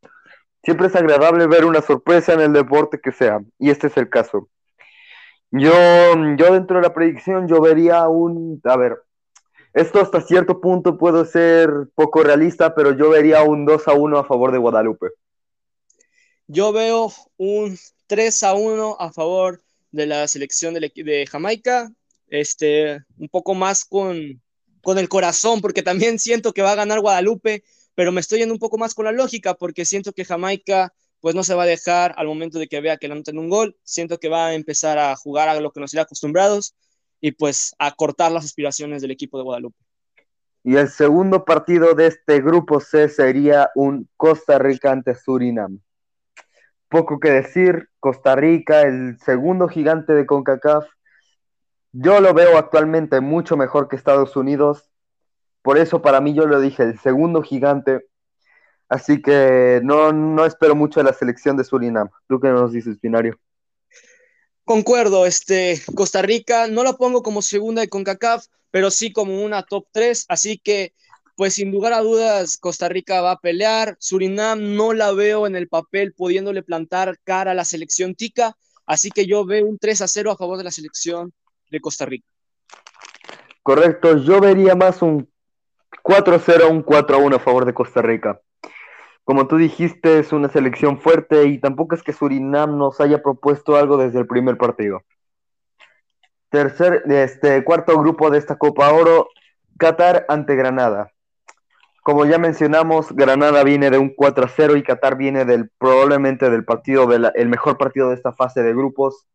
Siempre 0.62 0.86
es 0.86 0.94
agradable 0.94 1.48
ver 1.48 1.64
una 1.64 1.80
sorpresa 1.80 2.34
en 2.34 2.40
el 2.40 2.52
deporte 2.52 3.00
que 3.00 3.10
sea, 3.10 3.40
y 3.58 3.70
este 3.70 3.88
es 3.88 3.96
el 3.96 4.08
caso. 4.08 4.48
Yo, 5.50 5.72
yo 6.36 6.52
dentro 6.54 6.76
de 6.76 6.82
la 6.82 6.94
predicción, 6.94 7.48
yo 7.48 7.60
vería 7.60 8.06
un, 8.06 8.60
a 8.62 8.76
ver, 8.76 9.02
esto 9.74 10.00
hasta 10.00 10.20
cierto 10.20 10.60
punto 10.60 10.98
puede 10.98 11.24
ser 11.24 11.70
poco 11.94 12.22
realista, 12.22 12.74
pero 12.74 12.96
yo 12.96 13.10
vería 13.10 13.42
un 13.42 13.64
2 13.64 13.88
a 13.88 13.94
1 13.94 14.18
a 14.18 14.24
favor 14.24 14.52
de 14.52 14.58
Guadalupe. 14.58 15.08
Yo 16.46 16.72
veo 16.72 17.12
un 17.38 17.78
3 18.06 18.42
a 18.42 18.54
1 18.54 18.96
a 18.98 19.12
favor 19.12 19.62
de 19.90 20.06
la 20.06 20.28
selección 20.28 20.74
de, 20.74 20.92
de 20.94 21.26
Jamaica, 21.26 21.90
este, 22.28 23.00
un 23.18 23.28
poco 23.28 23.54
más 23.54 23.84
con, 23.84 24.42
con 24.82 24.98
el 24.98 25.08
corazón, 25.08 25.60
porque 25.60 25.82
también 25.82 26.18
siento 26.18 26.52
que 26.52 26.62
va 26.62 26.72
a 26.72 26.76
ganar 26.76 27.00
Guadalupe, 27.00 27.64
pero 27.94 28.12
me 28.12 28.20
estoy 28.20 28.40
yendo 28.40 28.54
un 28.54 28.60
poco 28.60 28.76
más 28.76 28.94
con 28.94 29.06
la 29.06 29.12
lógica, 29.12 29.54
porque 29.54 29.84
siento 29.84 30.12
que 30.12 30.24
Jamaica 30.24 30.92
pues 31.20 31.36
no 31.36 31.44
se 31.44 31.54
va 31.54 31.62
a 31.62 31.66
dejar 31.66 32.14
al 32.16 32.26
momento 32.26 32.58
de 32.58 32.66
que 32.66 32.80
vea 32.80 32.96
que 32.96 33.06
le 33.06 33.14
anoten 33.14 33.38
un 33.38 33.48
gol, 33.48 33.76
siento 33.84 34.18
que 34.18 34.28
va 34.28 34.48
a 34.48 34.54
empezar 34.54 34.98
a 34.98 35.14
jugar 35.14 35.48
a 35.48 35.60
lo 35.60 35.70
que 35.70 35.78
nos 35.78 35.94
irá 35.94 36.02
acostumbrados 36.02 36.74
y 37.22 37.32
pues 37.32 37.74
a 37.78 37.92
cortar 37.92 38.32
las 38.32 38.44
aspiraciones 38.44 39.00
del 39.00 39.12
equipo 39.12 39.38
de 39.38 39.44
Guadalupe. 39.44 39.78
Y 40.64 40.76
el 40.76 40.88
segundo 40.88 41.44
partido 41.44 41.94
de 41.94 42.08
este 42.08 42.40
grupo 42.40 42.80
C 42.80 43.08
sería 43.08 43.70
un 43.74 44.08
Costa 44.16 44.58
Rica 44.58 44.92
ante 44.92 45.14
Surinam. 45.14 45.80
Poco 46.88 47.18
que 47.20 47.30
decir, 47.30 47.88
Costa 48.00 48.34
Rica, 48.36 48.82
el 48.82 49.18
segundo 49.20 49.68
gigante 49.68 50.12
de 50.12 50.26
CONCACAF, 50.26 50.84
yo 51.92 52.20
lo 52.20 52.34
veo 52.34 52.58
actualmente 52.58 53.20
mucho 53.20 53.56
mejor 53.56 53.88
que 53.88 53.96
Estados 53.96 54.36
Unidos. 54.36 54.90
Por 55.62 55.78
eso 55.78 56.02
para 56.02 56.20
mí 56.20 56.34
yo 56.34 56.46
lo 56.46 56.60
dije, 56.60 56.82
el 56.82 56.98
segundo 56.98 57.42
gigante. 57.42 58.06
Así 58.88 59.22
que 59.22 59.80
no, 59.84 60.12
no 60.12 60.44
espero 60.44 60.74
mucho 60.74 61.00
de 61.00 61.04
la 61.04 61.12
selección 61.12 61.56
de 61.56 61.64
Surinam. 61.64 62.08
¿Tú 62.28 62.40
qué 62.40 62.48
nos 62.48 62.72
dices, 62.72 63.00
Binario? 63.00 63.38
Concuerdo, 64.72 65.26
este, 65.26 65.82
Costa 65.94 66.22
Rica 66.22 66.66
no 66.66 66.82
la 66.82 66.94
pongo 66.94 67.22
como 67.22 67.42
segunda 67.42 67.82
de 67.82 67.90
CONCACAF, 67.90 68.46
pero 68.70 68.90
sí 68.90 69.12
como 69.12 69.44
una 69.44 69.64
top 69.64 69.84
3, 69.92 70.24
así 70.30 70.56
que 70.56 70.94
pues 71.36 71.52
sin 71.52 71.70
lugar 71.70 71.92
a 71.92 72.00
dudas 72.00 72.56
Costa 72.56 72.88
Rica 72.88 73.20
va 73.20 73.32
a 73.32 73.38
pelear, 73.38 73.98
Surinam 74.00 74.74
no 74.74 74.94
la 74.94 75.12
veo 75.12 75.46
en 75.46 75.56
el 75.56 75.68
papel 75.68 76.14
pudiéndole 76.14 76.62
plantar 76.62 77.18
cara 77.22 77.50
a 77.50 77.54
la 77.54 77.66
selección 77.66 78.14
tica, 78.14 78.56
así 78.86 79.10
que 79.10 79.26
yo 79.26 79.44
veo 79.44 79.66
un 79.66 79.78
3 79.78 80.00
a 80.00 80.08
0 80.08 80.30
a 80.30 80.38
favor 80.38 80.56
de 80.56 80.64
la 80.64 80.70
selección 80.70 81.34
de 81.70 81.78
Costa 81.78 82.06
Rica. 82.06 82.26
Correcto, 83.62 84.16
yo 84.24 84.40
vería 84.40 84.74
más 84.74 85.02
un 85.02 85.28
4-0, 86.02 86.70
un 86.70 86.82
4-1 86.82 87.36
a 87.36 87.40
favor 87.40 87.66
de 87.66 87.74
Costa 87.74 88.00
Rica. 88.00 88.40
Como 89.24 89.46
tú 89.46 89.56
dijiste, 89.56 90.18
es 90.18 90.32
una 90.32 90.48
selección 90.48 90.98
fuerte 90.98 91.44
y 91.44 91.58
tampoco 91.58 91.94
es 91.94 92.02
que 92.02 92.12
Surinam 92.12 92.76
nos 92.76 93.00
haya 93.00 93.22
propuesto 93.22 93.76
algo 93.76 93.96
desde 93.96 94.18
el 94.18 94.26
primer 94.26 94.56
partido. 94.56 95.02
Tercer, 96.50 97.02
este 97.06 97.64
cuarto 97.64 97.98
grupo 97.98 98.30
de 98.30 98.38
esta 98.38 98.56
Copa 98.56 98.92
Oro, 98.92 99.28
Qatar 99.78 100.26
ante 100.28 100.56
Granada. 100.56 101.10
Como 102.02 102.24
ya 102.26 102.38
mencionamos, 102.38 103.12
Granada 103.12 103.62
viene 103.62 103.90
de 103.90 103.98
un 103.98 104.12
4 104.14 104.46
0 104.54 104.76
y 104.76 104.82
Qatar 104.82 105.16
viene 105.16 105.44
del 105.44 105.70
probablemente 105.78 106.50
del 106.50 106.64
partido 106.64 107.08
el 107.12 107.48
mejor 107.48 107.78
partido 107.78 108.08
de 108.08 108.16
esta 108.16 108.32
fase 108.32 108.62
de 108.62 108.74
grupos 108.74 109.26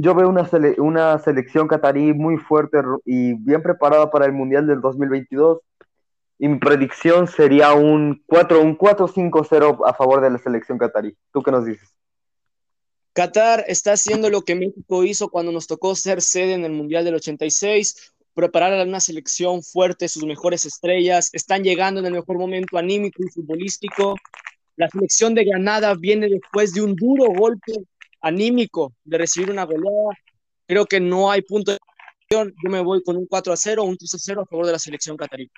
yo 0.00 0.14
veo 0.14 0.28
una, 0.28 0.48
una 0.78 1.18
selección 1.18 1.66
catarí 1.66 2.14
muy 2.14 2.36
fuerte 2.36 2.78
y 3.04 3.34
bien 3.34 3.62
preparada 3.62 4.10
para 4.10 4.26
el 4.26 4.32
Mundial 4.32 4.66
del 4.66 4.80
2022. 4.80 5.58
Y 6.38 6.48
mi 6.48 6.58
predicción 6.58 7.26
sería 7.26 7.72
un 7.72 8.22
4 8.26 8.60
un 8.60 8.78
4-5-0 8.78 9.80
a 9.84 9.94
favor 9.94 10.20
de 10.20 10.30
la 10.30 10.38
selección 10.38 10.78
catarí. 10.78 11.16
¿Tú 11.32 11.42
qué 11.42 11.50
nos 11.50 11.64
dices? 11.64 11.88
Qatar 13.12 13.64
está 13.66 13.92
haciendo 13.92 14.30
lo 14.30 14.42
que 14.42 14.54
México 14.54 15.02
hizo 15.02 15.28
cuando 15.28 15.50
nos 15.50 15.66
tocó 15.66 15.96
ser 15.96 16.22
sede 16.22 16.54
en 16.54 16.64
el 16.64 16.70
Mundial 16.70 17.04
del 17.04 17.16
86, 17.16 18.14
preparar 18.32 18.72
a 18.72 18.84
una 18.84 19.00
selección 19.00 19.64
fuerte, 19.64 20.08
sus 20.08 20.24
mejores 20.24 20.64
estrellas, 20.64 21.30
están 21.32 21.64
llegando 21.64 21.98
en 21.98 22.06
el 22.06 22.12
mejor 22.12 22.38
momento 22.38 22.78
anímico 22.78 23.24
y 23.24 23.30
futbolístico. 23.30 24.14
La 24.76 24.88
selección 24.88 25.34
de 25.34 25.44
Granada 25.44 25.96
viene 25.96 26.28
después 26.28 26.72
de 26.72 26.82
un 26.82 26.94
duro 26.94 27.24
golpe 27.32 27.72
anímico 28.20 28.92
de 29.02 29.18
recibir 29.18 29.50
una 29.50 29.64
goleada. 29.64 30.16
Creo 30.68 30.86
que 30.86 31.00
no 31.00 31.32
hay 31.32 31.42
punto 31.42 31.72
de 31.72 31.78
yo 32.30 32.44
me 32.62 32.80
voy 32.80 33.02
con 33.02 33.16
un 33.16 33.26
4 33.26 33.52
a 33.52 33.56
0 33.56 33.84
un 33.84 33.96
3 33.96 34.14
a 34.14 34.18
0 34.18 34.42
a 34.42 34.46
favor 34.46 34.66
de 34.66 34.72
la 34.72 34.78
selección 34.78 35.16
catarí. 35.16 35.50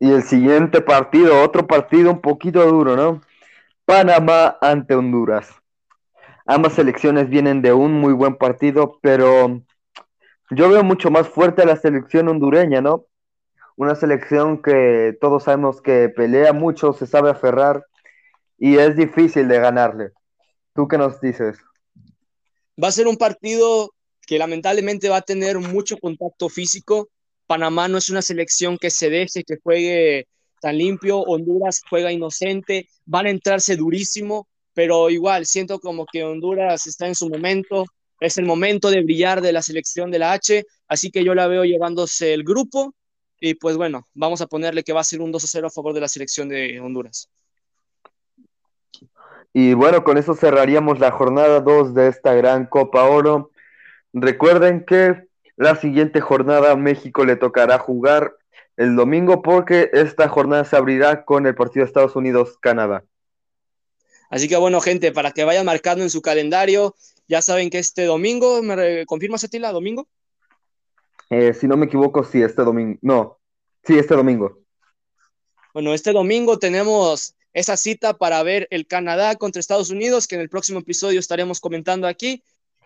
Y 0.00 0.10
el 0.10 0.24
siguiente 0.24 0.80
partido, 0.80 1.42
otro 1.42 1.66
partido 1.66 2.10
un 2.10 2.20
poquito 2.20 2.66
duro, 2.66 2.96
¿no? 2.96 3.20
Panamá 3.84 4.58
ante 4.60 4.94
Honduras. 4.94 5.48
Ambas 6.46 6.72
selecciones 6.72 7.28
vienen 7.28 7.62
de 7.62 7.72
un 7.72 7.92
muy 7.92 8.12
buen 8.12 8.34
partido, 8.34 8.98
pero 9.00 9.62
yo 10.50 10.68
veo 10.68 10.82
mucho 10.82 11.10
más 11.10 11.28
fuerte 11.28 11.62
a 11.62 11.66
la 11.66 11.76
selección 11.76 12.26
hondureña, 12.28 12.80
¿no? 12.80 13.06
una 13.80 13.94
selección 13.94 14.60
que 14.60 15.16
todos 15.22 15.44
sabemos 15.44 15.80
que 15.80 16.10
pelea 16.10 16.52
mucho, 16.52 16.92
se 16.92 17.06
sabe 17.06 17.30
aferrar 17.30 17.86
y 18.58 18.76
es 18.76 18.94
difícil 18.94 19.48
de 19.48 19.58
ganarle. 19.58 20.10
¿Tú 20.74 20.86
qué 20.86 20.98
nos 20.98 21.18
dices? 21.22 21.56
Va 22.82 22.88
a 22.88 22.92
ser 22.92 23.08
un 23.08 23.16
partido 23.16 23.94
que 24.26 24.36
lamentablemente 24.36 25.08
va 25.08 25.16
a 25.16 25.22
tener 25.22 25.58
mucho 25.60 25.96
contacto 25.96 26.50
físico. 26.50 27.08
Panamá 27.50 27.88
no 27.88 27.98
es 27.98 28.08
una 28.10 28.22
selección 28.22 28.78
que 28.78 28.90
se 28.90 29.10
deje, 29.10 29.42
que 29.42 29.56
juegue 29.56 30.28
tan 30.60 30.78
limpio. 30.78 31.18
Honduras 31.18 31.82
juega 31.90 32.12
inocente, 32.12 32.88
van 33.06 33.26
a 33.26 33.30
entrarse 33.30 33.74
durísimo, 33.74 34.46
pero 34.72 35.10
igual 35.10 35.46
siento 35.46 35.80
como 35.80 36.06
que 36.06 36.22
Honduras 36.22 36.86
está 36.86 37.08
en 37.08 37.16
su 37.16 37.28
momento. 37.28 37.86
Es 38.20 38.38
el 38.38 38.46
momento 38.46 38.88
de 38.88 39.02
brillar 39.02 39.40
de 39.40 39.52
la 39.52 39.62
selección 39.62 40.12
de 40.12 40.20
la 40.20 40.30
H, 40.30 40.64
así 40.86 41.10
que 41.10 41.24
yo 41.24 41.34
la 41.34 41.48
veo 41.48 41.64
llevándose 41.64 42.34
el 42.34 42.44
grupo. 42.44 42.94
Y 43.40 43.54
pues 43.54 43.76
bueno, 43.76 44.06
vamos 44.14 44.40
a 44.42 44.46
ponerle 44.46 44.84
que 44.84 44.92
va 44.92 45.00
a 45.00 45.10
ser 45.10 45.20
un 45.20 45.32
2 45.32 45.42
0 45.44 45.66
a 45.66 45.70
favor 45.70 45.92
de 45.92 46.02
la 46.02 46.08
selección 46.08 46.48
de 46.48 46.78
Honduras. 46.78 47.28
Y 49.52 49.74
bueno, 49.74 50.04
con 50.04 50.18
eso 50.18 50.36
cerraríamos 50.36 51.00
la 51.00 51.10
jornada 51.10 51.58
2 51.58 51.94
de 51.94 52.06
esta 52.06 52.32
gran 52.32 52.66
Copa 52.66 53.06
Oro. 53.06 53.50
Recuerden 54.12 54.84
que 54.84 55.29
la 55.60 55.76
siguiente 55.76 56.22
jornada 56.22 56.70
a 56.70 56.76
México 56.76 57.26
le 57.26 57.36
tocará 57.36 57.78
jugar 57.78 58.34
el 58.78 58.96
domingo 58.96 59.42
porque 59.42 59.90
esta 59.92 60.26
jornada 60.26 60.64
se 60.64 60.74
abrirá 60.74 61.26
con 61.26 61.46
el 61.46 61.54
partido 61.54 61.84
de 61.84 61.88
Estados 61.88 62.16
Unidos-Canadá. 62.16 63.04
Así 64.30 64.48
que 64.48 64.56
bueno, 64.56 64.80
gente, 64.80 65.12
para 65.12 65.32
que 65.32 65.44
vayan 65.44 65.66
marcando 65.66 66.02
en 66.02 66.08
su 66.08 66.22
calendario, 66.22 66.94
ya 67.28 67.42
saben 67.42 67.68
que 67.68 67.78
este 67.78 68.04
domingo, 68.04 68.62
¿me 68.62 69.04
confirmas, 69.04 69.44
Atila, 69.44 69.70
domingo? 69.70 70.08
Eh, 71.28 71.52
si 71.52 71.68
no 71.68 71.76
me 71.76 71.84
equivoco, 71.84 72.24
sí, 72.24 72.40
este 72.40 72.62
domingo. 72.62 72.98
No, 73.02 73.38
sí, 73.84 73.98
este 73.98 74.14
domingo. 74.14 74.62
Bueno, 75.74 75.92
este 75.92 76.12
domingo 76.12 76.58
tenemos 76.58 77.34
esa 77.52 77.76
cita 77.76 78.16
para 78.16 78.42
ver 78.42 78.66
el 78.70 78.86
Canadá 78.86 79.36
contra 79.36 79.60
Estados 79.60 79.90
Unidos, 79.90 80.26
que 80.26 80.36
en 80.36 80.40
el 80.40 80.48
próximo 80.48 80.78
episodio 80.78 81.20
estaremos 81.20 81.60
comentando 81.60 82.06
aquí. 82.06 82.42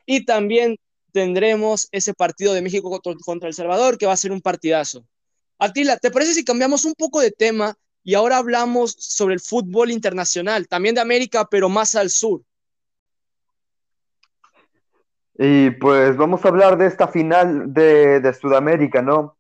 Y 0.07 0.25
también 0.25 0.77
tendremos 1.15 1.89
ese 1.93 2.13
partido 2.13 2.53
de 2.53 2.61
México 2.61 3.01
contra, 3.25 3.49
El 3.49 3.55
Salvador, 3.55 3.97
que 3.97 4.07
va 4.07 4.13
a 4.13 4.17
ser 4.17 4.33
un 4.33 4.41
partidazo. 4.41 5.07
Atila, 5.61 5.97
¿te 5.97 6.11
parece 6.11 6.35
si 6.35 6.45
cambiamos 6.45 6.85
un 6.85 6.95
poco 6.95 7.21
de 7.21 7.31
tema 7.31 7.77
y 8.03 8.15
ahora 8.15 8.39
hablamos 8.39 8.97
sobre 8.99 9.35
el 9.35 9.41
fútbol 9.41 9.93
internacional, 9.93 10.67
también 10.67 10.97
de 10.97 11.01
América, 11.01 11.47
pero 11.49 11.69
más 11.69 11.95
al 11.95 12.11
sur? 12.11 12.43
Y 15.39 15.71
pues 15.71 16.17
vamos 16.17 16.45
a 16.45 16.49
hablar 16.49 16.77
de 16.79 16.87
esta 16.87 17.07
final 17.07 17.73
de, 17.73 18.37
Sudamérica, 18.41 19.01
¿no? 19.01 19.37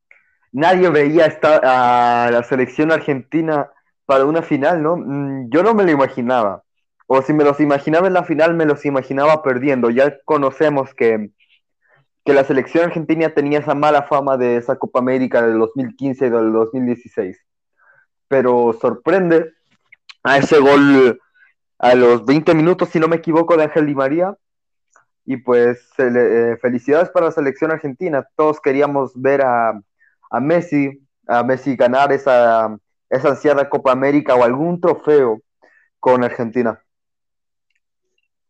Nadie 0.52 0.88
veía 0.90 1.26
esta, 1.26 2.26
a 2.26 2.30
la 2.30 2.44
selección 2.44 2.92
argentina 2.92 3.68
para 4.06 4.24
una 4.26 4.42
final, 4.42 4.80
¿no? 4.80 4.96
Mm, 4.96 5.50
yo 5.50 5.64
no 5.64 5.74
me 5.74 5.82
lo 5.82 5.90
imaginaba. 5.90 6.62
O 7.06 7.20
si 7.20 7.32
me 7.32 7.42
los 7.42 7.58
imaginaba 7.58 8.06
en 8.06 8.14
la 8.14 8.22
final, 8.22 8.54
me 8.54 8.64
los 8.64 8.84
imaginaba 8.86 9.42
perdiendo. 9.42 9.90
Ya 9.90 10.16
conocemos 10.24 10.94
que 10.94 11.30
que 12.24 12.32
la 12.32 12.44
selección 12.44 12.84
argentina 12.84 13.28
tenía 13.34 13.58
esa 13.58 13.74
mala 13.74 14.04
fama 14.04 14.36
de 14.36 14.56
esa 14.56 14.76
Copa 14.76 14.98
América 14.98 15.42
del 15.42 15.58
2015 15.58 16.26
y 16.26 16.30
del 16.30 16.52
2016. 16.52 17.38
Pero 18.28 18.72
sorprende 18.80 19.52
a 20.22 20.38
ese 20.38 20.58
gol 20.58 21.20
a 21.78 21.94
los 21.94 22.24
20 22.24 22.54
minutos, 22.54 22.88
si 22.88 22.98
no 22.98 23.08
me 23.08 23.16
equivoco, 23.16 23.56
de 23.56 23.64
Ángel 23.64 23.86
Di 23.86 23.94
María. 23.94 24.34
Y 25.26 25.36
pues 25.38 25.86
eh, 25.98 26.56
felicidades 26.60 27.10
para 27.10 27.26
la 27.26 27.32
selección 27.32 27.70
argentina. 27.70 28.26
Todos 28.36 28.60
queríamos 28.60 29.12
ver 29.14 29.42
a, 29.42 29.78
a 30.30 30.40
Messi, 30.40 31.06
a 31.26 31.42
Messi 31.42 31.76
ganar 31.76 32.10
esa, 32.12 32.74
esa 33.10 33.28
ansiada 33.28 33.68
Copa 33.68 33.92
América 33.92 34.34
o 34.34 34.44
algún 34.44 34.80
trofeo 34.80 35.42
con 36.00 36.24
Argentina. 36.24 36.82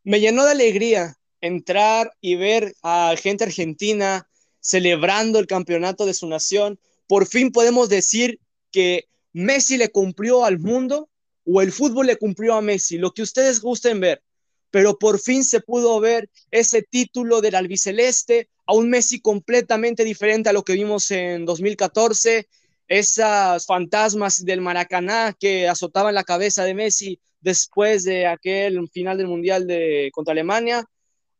Me 0.05 0.21
llenó 0.21 0.45
de 0.45 0.53
alegría 0.53 1.17
entrar 1.45 2.17
y 2.23 2.37
ver 2.37 2.75
a 2.83 3.15
gente 3.23 3.45
argentina 3.45 4.27
celebrando 4.61 5.39
el 5.39 5.47
campeonato 5.47 6.07
de 6.07 6.15
su 6.15 6.27
nación. 6.27 6.81
Por 7.07 7.27
fin 7.27 7.53
podemos 7.53 7.91
decir 7.91 8.41
que 8.71 9.09
Messi 9.35 9.77
le 9.77 9.91
cumplió 9.91 10.47
al 10.47 10.59
mundo 10.59 11.11
o 11.45 11.61
el 11.61 11.71
fútbol 11.71 12.07
le 12.07 12.17
cumplió 12.17 12.55
a 12.55 12.63
Messi, 12.63 12.97
lo 12.97 13.13
que 13.13 13.21
ustedes 13.21 13.61
gusten 13.61 14.01
ver. 14.01 14.23
Pero 14.71 14.99
por 14.99 15.21
fin 15.21 15.45
se 15.45 15.61
pudo 15.61 16.01
ver 16.01 16.31
ese 16.51 16.83
título 16.83 17.43
del 17.43 17.57
albiceleste 17.57 18.49
a 18.67 18.73
un 18.73 18.89
Messi 18.89 19.21
completamente 19.21 20.03
diferente 20.03 20.49
a 20.49 20.55
lo 20.55 20.65
que 20.65 20.73
vimos 20.73 21.11
en 21.11 21.45
2014, 21.45 22.49
esas 22.89 23.67
fantasmas 23.67 24.45
del 24.45 24.63
Maracaná 24.63 25.37
que 25.39 25.69
azotaban 25.69 26.15
la 26.15 26.25
cabeza 26.25 26.65
de 26.65 26.75
Messi 26.75 27.21
después 27.41 28.05
de 28.05 28.27
aquel 28.27 28.89
final 28.89 29.19
del 29.19 29.29
Mundial 29.29 29.67
de, 29.67 30.11
contra 30.15 30.33
Alemania, 30.33 30.89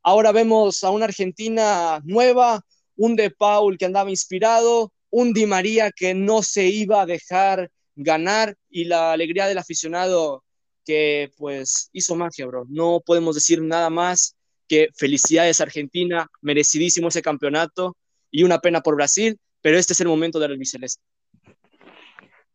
Ahora 0.07 0.33
vemos 0.33 0.85
a 0.85 0.91
una 0.91 1.07
Argentina 1.07 1.99
nueva, 2.05 2.61
un 2.95 3.17
De 3.17 3.31
Paul 3.31 3.79
que 3.79 3.87
andaba 3.87 4.11
inspirado, 4.11 4.93
un 5.11 5.33
Di 5.33 5.47
María 5.47 5.91
que 5.91 6.13
no 6.13 6.43
se 6.43 6.67
iba 6.67 7.01
a 7.01 7.07
dejar 7.07 7.71
ganar 7.97 8.55
y 8.69 8.85
la 8.85 9.13
alegría 9.13 9.47
del 9.47 9.57
aficionado 9.57 10.45
que 10.85 11.31
pues 11.39 11.89
hizo 11.95 12.17
magia, 12.17 12.45
bro. 12.45 12.67
No 12.69 13.01
podemos 13.05 13.35
decir 13.35 13.63
nada 13.63 13.89
más 13.89 14.37
que 14.69 14.89
felicidades 14.95 15.63
Argentina, 15.63 16.29
merecidísimo 16.43 17.09
ese 17.09 17.23
campeonato 17.23 17.97
y 18.31 18.43
una 18.43 18.59
pena 18.59 18.83
por 18.83 18.97
Brasil, 18.97 19.39
pero 19.63 19.79
este 19.79 19.95
es 19.95 20.01
el 20.01 20.09
momento 20.09 20.39
del 20.39 20.53
albiceleste. 20.53 21.03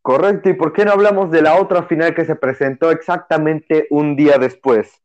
Correcto, 0.03 0.49
¿y 0.49 0.53
por 0.53 0.71
qué 0.71 0.85
no 0.85 0.91
hablamos 0.91 1.31
de 1.31 1.41
la 1.41 1.59
otra 1.59 1.87
final 1.87 2.13
que 2.13 2.25
se 2.25 2.35
presentó 2.35 2.91
exactamente 2.91 3.87
un 3.89 4.15
día 4.15 4.37
después? 4.37 5.01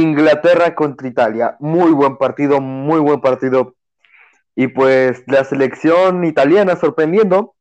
Inglaterra 0.00 0.74
contra 0.74 1.08
Italia. 1.08 1.56
Muy 1.60 1.92
buen 1.92 2.16
partido, 2.16 2.60
muy 2.60 3.00
buen 3.00 3.20
partido. 3.20 3.74
Y 4.54 4.68
pues 4.68 5.22
la 5.26 5.44
selección 5.44 6.24
italiana 6.24 6.76
sorprendiendo. 6.76 7.54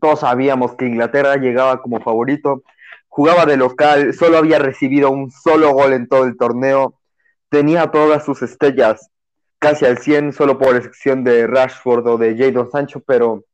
Todos 0.00 0.20
sabíamos 0.20 0.76
que 0.76 0.86
Inglaterra 0.86 1.36
llegaba 1.36 1.82
como 1.82 2.00
favorito. 2.00 2.62
Jugaba 3.08 3.46
de 3.46 3.56
local, 3.56 4.14
solo 4.14 4.38
había 4.38 4.58
recibido 4.58 5.10
un 5.10 5.30
solo 5.30 5.72
gol 5.72 5.92
en 5.92 6.08
todo 6.08 6.24
el 6.24 6.36
torneo. 6.36 6.94
Tenía 7.48 7.88
todas 7.88 8.24
sus 8.24 8.42
estrellas 8.42 9.10
casi 9.58 9.84
al 9.84 9.98
100, 9.98 10.32
solo 10.32 10.58
por 10.58 10.76
excepción 10.76 11.22
de 11.22 11.46
Rashford 11.46 12.06
o 12.06 12.18
de 12.18 12.36
Jadon 12.36 12.70
Sancho, 12.70 13.00
pero 13.06 13.44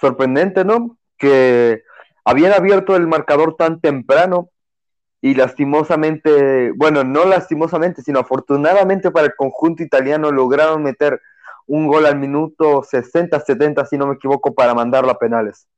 sorprendente, 0.00 0.64
¿no? 0.64 0.98
Que 1.18 1.82
habían 2.24 2.52
abierto 2.52 2.96
el 2.96 3.06
marcador 3.06 3.56
tan 3.56 3.80
temprano 3.80 4.51
y 5.24 5.34
lastimosamente, 5.34 6.72
bueno, 6.72 7.04
no 7.04 7.24
lastimosamente, 7.24 8.02
sino 8.02 8.18
afortunadamente 8.18 9.12
para 9.12 9.28
el 9.28 9.36
conjunto 9.36 9.84
italiano 9.84 10.32
lograron 10.32 10.82
meter 10.82 11.20
un 11.68 11.86
gol 11.86 12.06
al 12.06 12.18
minuto 12.18 12.82
60-70, 12.82 13.88
si 13.88 13.96
no 13.96 14.08
me 14.08 14.16
equivoco, 14.16 14.52
para 14.52 14.74
mandarlo 14.74 15.12
a 15.12 15.18
penales. 15.20 15.68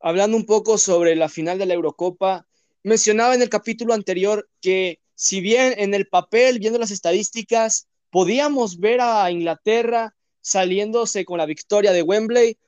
Hablando 0.00 0.36
un 0.36 0.44
poco 0.44 0.76
sobre 0.76 1.16
la 1.16 1.30
final 1.30 1.58
de 1.58 1.64
la 1.64 1.72
Eurocopa, 1.72 2.46
mencionaba 2.82 3.34
en 3.34 3.40
el 3.40 3.48
capítulo 3.48 3.94
anterior 3.94 4.46
que 4.60 5.00
si 5.14 5.40
bien 5.40 5.72
en 5.78 5.94
el 5.94 6.06
papel, 6.06 6.58
viendo 6.58 6.78
las 6.78 6.90
estadísticas, 6.90 7.88
podíamos 8.10 8.78
ver 8.78 9.00
a 9.00 9.30
Inglaterra 9.30 10.14
saliéndose 10.42 11.24
con 11.24 11.38
la 11.38 11.46
victoria 11.46 11.92
de 11.92 12.02
Wembley, 12.02 12.58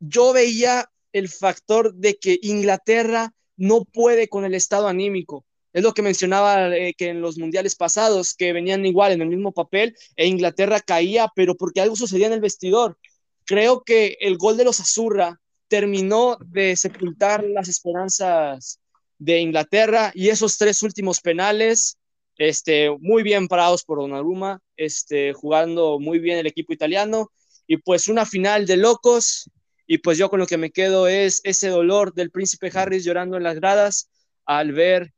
yo 0.00 0.32
veía 0.32 0.90
el 1.12 1.28
factor 1.28 1.94
de 1.94 2.18
que 2.18 2.40
Inglaterra 2.42 3.32
no 3.60 3.84
puede 3.84 4.28
con 4.28 4.46
el 4.46 4.54
estado 4.54 4.88
anímico. 4.88 5.44
Es 5.74 5.82
lo 5.82 5.92
que 5.92 6.02
mencionaba 6.02 6.74
eh, 6.74 6.94
que 6.96 7.08
en 7.08 7.20
los 7.20 7.38
mundiales 7.38 7.76
pasados, 7.76 8.34
que 8.34 8.54
venían 8.54 8.86
igual 8.86 9.12
en 9.12 9.20
el 9.20 9.28
mismo 9.28 9.52
papel, 9.52 9.94
e 10.16 10.26
Inglaterra 10.26 10.80
caía, 10.80 11.28
pero 11.36 11.54
porque 11.54 11.82
algo 11.82 11.94
sucedía 11.94 12.26
en 12.26 12.32
el 12.32 12.40
vestidor. 12.40 12.98
Creo 13.44 13.82
que 13.84 14.16
el 14.20 14.38
gol 14.38 14.56
de 14.56 14.64
los 14.64 14.80
Azurra 14.80 15.38
terminó 15.68 16.38
de 16.40 16.74
sepultar 16.74 17.44
las 17.44 17.68
esperanzas 17.68 18.80
de 19.18 19.40
Inglaterra 19.40 20.10
y 20.14 20.30
esos 20.30 20.56
tres 20.56 20.82
últimos 20.82 21.20
penales, 21.20 21.98
este, 22.38 22.90
muy 22.98 23.22
bien 23.22 23.46
parados 23.46 23.84
por 23.84 23.98
Donnarumma, 23.98 24.60
este, 24.76 25.34
jugando 25.34 25.98
muy 26.00 26.18
bien 26.18 26.38
el 26.38 26.46
equipo 26.46 26.72
italiano 26.72 27.30
y 27.66 27.76
pues 27.76 28.08
una 28.08 28.24
final 28.24 28.64
de 28.66 28.78
locos 28.78 29.50
y 29.92 29.98
pues 29.98 30.16
yo 30.18 30.30
con 30.30 30.38
lo 30.38 30.46
que 30.46 30.56
me 30.56 30.70
quedo 30.70 31.08
es 31.08 31.40
ese 31.42 31.68
dolor 31.68 32.14
del 32.14 32.30
príncipe 32.30 32.70
Harris 32.72 33.04
llorando 33.04 33.36
en 33.36 33.42
las 33.42 33.56
gradas 33.56 34.08
al 34.46 34.70
ver 34.70 35.12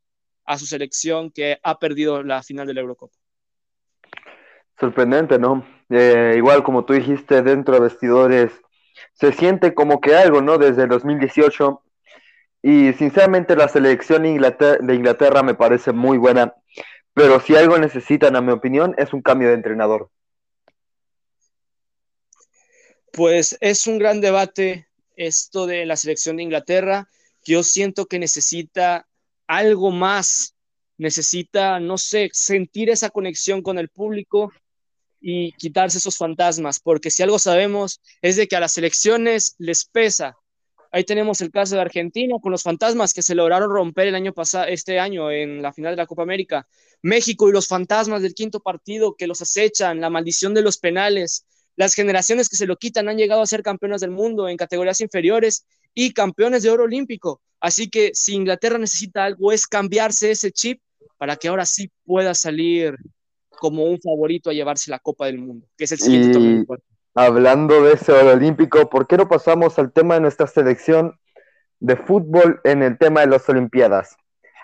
a 0.45 0.57
su 0.57 0.65
selección 0.65 1.29
que 1.29 1.59
ha 1.61 1.77
perdido 1.77 2.23
la 2.23 2.41
final 2.41 2.65
de 2.65 2.73
la 2.73 2.81
Eurocopa. 2.81 3.15
Sorprendente, 4.79 5.37
¿no? 5.37 5.63
Eh, 5.91 6.33
igual 6.37 6.63
como 6.63 6.85
tú 6.85 6.93
dijiste, 6.93 7.43
dentro 7.43 7.75
de 7.75 7.81
vestidores 7.81 8.51
se 9.13 9.31
siente 9.33 9.75
como 9.75 10.01
que 10.01 10.15
algo, 10.15 10.41
¿no? 10.41 10.57
Desde 10.57 10.81
el 10.81 10.89
2018. 10.89 11.83
Y 12.63 12.93
sinceramente 12.93 13.55
la 13.55 13.67
selección 13.67 14.23
de 14.23 14.95
Inglaterra 14.95 15.43
me 15.43 15.53
parece 15.53 15.91
muy 15.91 16.17
buena. 16.17 16.55
Pero 17.13 17.39
si 17.41 17.55
algo 17.55 17.77
necesitan, 17.77 18.35
a 18.35 18.41
mi 18.41 18.51
opinión, 18.51 18.95
es 18.97 19.13
un 19.13 19.21
cambio 19.21 19.49
de 19.49 19.53
entrenador 19.53 20.09
pues 23.13 23.55
es 23.61 23.85
un 23.85 23.99
gran 23.99 24.21
debate 24.21 24.87
esto 25.15 25.67
de 25.67 25.85
la 25.85 25.95
selección 25.95 26.37
de 26.37 26.43
Inglaterra. 26.43 27.07
Yo 27.45 27.61
siento 27.61 28.07
que 28.07 28.17
necesita 28.17 29.07
algo 29.45 29.91
más, 29.91 30.55
necesita, 30.97 31.79
no 31.79 31.99
sé, 31.99 32.31
sentir 32.33 32.89
esa 32.89 33.11
conexión 33.11 33.61
con 33.61 33.77
el 33.77 33.89
público 33.89 34.51
y 35.21 35.51
quitarse 35.53 35.99
esos 35.99 36.17
fantasmas, 36.17 36.79
porque 36.79 37.11
si 37.11 37.21
algo 37.21 37.37
sabemos 37.37 38.01
es 38.23 38.35
de 38.35 38.47
que 38.47 38.55
a 38.55 38.59
las 38.59 38.73
selecciones 38.73 39.55
les 39.59 39.85
pesa. 39.85 40.35
Ahí 40.91 41.03
tenemos 41.03 41.39
el 41.41 41.51
caso 41.51 41.75
de 41.75 41.81
Argentina 41.81 42.35
con 42.41 42.51
los 42.51 42.63
fantasmas 42.63 43.13
que 43.13 43.21
se 43.21 43.35
lograron 43.35 43.69
romper 43.69 44.07
el 44.07 44.15
año 44.15 44.33
pasado, 44.33 44.65
este 44.65 44.99
año 44.99 45.29
en 45.29 45.61
la 45.61 45.71
final 45.71 45.93
de 45.93 45.97
la 45.97 46.07
Copa 46.07 46.23
América. 46.23 46.67
México 47.03 47.47
y 47.47 47.51
los 47.51 47.67
fantasmas 47.67 48.23
del 48.23 48.33
quinto 48.33 48.59
partido 48.59 49.15
que 49.15 49.27
los 49.27 49.41
acechan, 49.41 50.01
la 50.01 50.09
maldición 50.09 50.53
de 50.55 50.61
los 50.63 50.77
penales, 50.77 51.45
las 51.75 51.93
generaciones 51.93 52.49
que 52.49 52.55
se 52.55 52.67
lo 52.67 52.77
quitan 52.77 53.09
han 53.09 53.17
llegado 53.17 53.41
a 53.41 53.47
ser 53.47 53.63
campeones 53.63 54.01
del 54.01 54.11
mundo 54.11 54.47
en 54.47 54.57
categorías 54.57 55.01
inferiores 55.01 55.65
y 55.93 56.13
campeones 56.13 56.63
de 56.63 56.69
oro 56.69 56.83
olímpico. 56.83 57.41
Así 57.59 57.89
que 57.89 58.11
si 58.13 58.35
Inglaterra 58.35 58.77
necesita 58.77 59.23
algo 59.23 59.51
es 59.51 59.67
cambiarse 59.67 60.31
ese 60.31 60.51
chip 60.51 60.81
para 61.17 61.35
que 61.35 61.47
ahora 61.47 61.65
sí 61.65 61.89
pueda 62.05 62.33
salir 62.33 62.95
como 63.49 63.85
un 63.85 63.99
favorito 64.01 64.49
a 64.49 64.53
llevarse 64.53 64.91
la 64.91 64.99
Copa 64.99 65.27
del 65.27 65.37
Mundo, 65.37 65.67
que 65.77 65.85
es 65.85 65.91
el 65.93 65.99
siguiente 65.99 66.33
torneo. 66.33 66.65
Hablando 67.15 67.83
de 67.83 67.93
ese 67.93 68.11
oro 68.11 68.31
olímpico, 68.31 68.89
¿por 68.89 69.07
qué 69.07 69.17
no 69.17 69.27
pasamos 69.27 69.77
al 69.79 69.91
tema 69.93 70.15
de 70.15 70.21
nuestra 70.21 70.47
selección 70.47 71.17
de 71.79 71.95
fútbol 71.95 72.59
en 72.63 72.83
el 72.83 72.97
tema 72.97 73.21
de 73.21 73.27
las 73.27 73.47
Olimpiadas? 73.47 74.17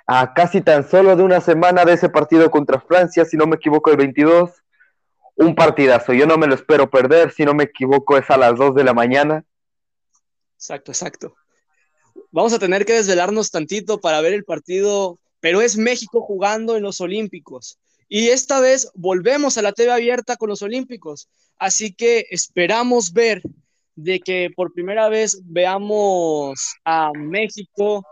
A 0.06 0.34
casi 0.34 0.62
tan 0.62 0.90
solo 0.90 1.16
de 1.16 1.24
una 1.24 1.40
semana 1.40 1.86
de 1.86 1.94
ese 1.94 2.10
partido 2.10 2.50
contra 2.50 2.82
Francia, 2.82 3.24
si 3.24 3.38
no 3.38 3.46
me 3.46 3.58
equivoco, 3.58 3.92
el 3.92 3.98
22, 3.98 4.52
un 5.40 5.56
partidazo. 5.56 6.14
Yo 6.14 6.26
no 6.28 6.38
me 6.38 6.48
lo 6.48 6.56
espero 6.56 6.90
perder, 6.90 7.32
si 7.32 7.46
no 7.46 7.54
me 7.54 7.64
equivoco, 7.64 8.18
es 8.18 8.30
a 8.30 8.38
las 8.38 8.58
2 8.58 8.76
de 8.76 8.84
la 8.84 8.94
mañana. 8.94 9.46
Exacto, 10.56 10.92
exacto. 10.92 11.36
Vamos 12.32 12.54
a 12.54 12.60
tener 12.60 12.86
que 12.86 12.94
desvelarnos 12.94 13.50
tantito 13.50 14.00
para 14.00 14.20
ver 14.22 14.34
el 14.34 14.44
partido, 14.44 15.18
pero 15.40 15.62
es 15.62 15.78
México 15.78 16.22
jugando 16.22 16.76
en 16.76 16.84
los 16.84 17.00
Olímpicos. 17.00 17.80
Y 18.10 18.30
esta 18.30 18.60
vez 18.60 18.92
volvemos 18.96 19.58
a 19.58 19.62
la 19.62 19.72
TV 19.72 19.92
abierta 19.92 20.36
con 20.36 20.50
los 20.50 20.62
Olímpicos. 20.62 21.30
Así 21.58 21.94
que 21.94 22.26
esperamos 22.32 23.14
ver 23.14 23.42
de 23.96 24.20
que 24.20 24.50
por 24.54 24.74
primera 24.74 25.08
vez 25.08 25.40
veamos 25.46 26.60
a 26.84 27.12
México 27.16 28.06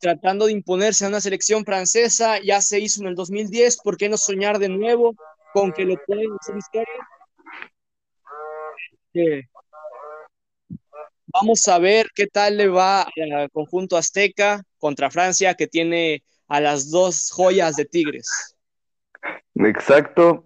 tratando 0.00 0.46
de 0.46 0.52
imponerse 0.52 1.06
a 1.06 1.08
una 1.08 1.20
selección 1.20 1.64
francesa. 1.64 2.40
Ya 2.40 2.60
se 2.60 2.78
hizo 2.78 3.00
en 3.00 3.08
el 3.08 3.14
2010, 3.14 3.78
¿por 3.78 3.96
qué 3.96 4.10
no 4.10 4.18
soñar 4.18 4.58
de 4.58 4.68
nuevo? 4.68 5.14
Con 5.54 5.72
que 5.72 5.84
lo 5.84 5.94
pueden 6.04 6.36
hacer 6.40 6.56
historia. 6.56 6.88
vamos 11.28 11.68
a 11.68 11.78
ver 11.78 12.08
qué 12.12 12.26
tal 12.26 12.56
le 12.56 12.66
va 12.66 13.02
al 13.02 13.50
conjunto 13.52 13.96
azteca 13.96 14.64
contra 14.78 15.10
Francia, 15.10 15.54
que 15.54 15.68
tiene 15.68 16.24
a 16.48 16.60
las 16.60 16.90
dos 16.90 17.30
joyas 17.30 17.76
de 17.76 17.84
Tigres. 17.84 18.56
Exacto. 19.54 20.44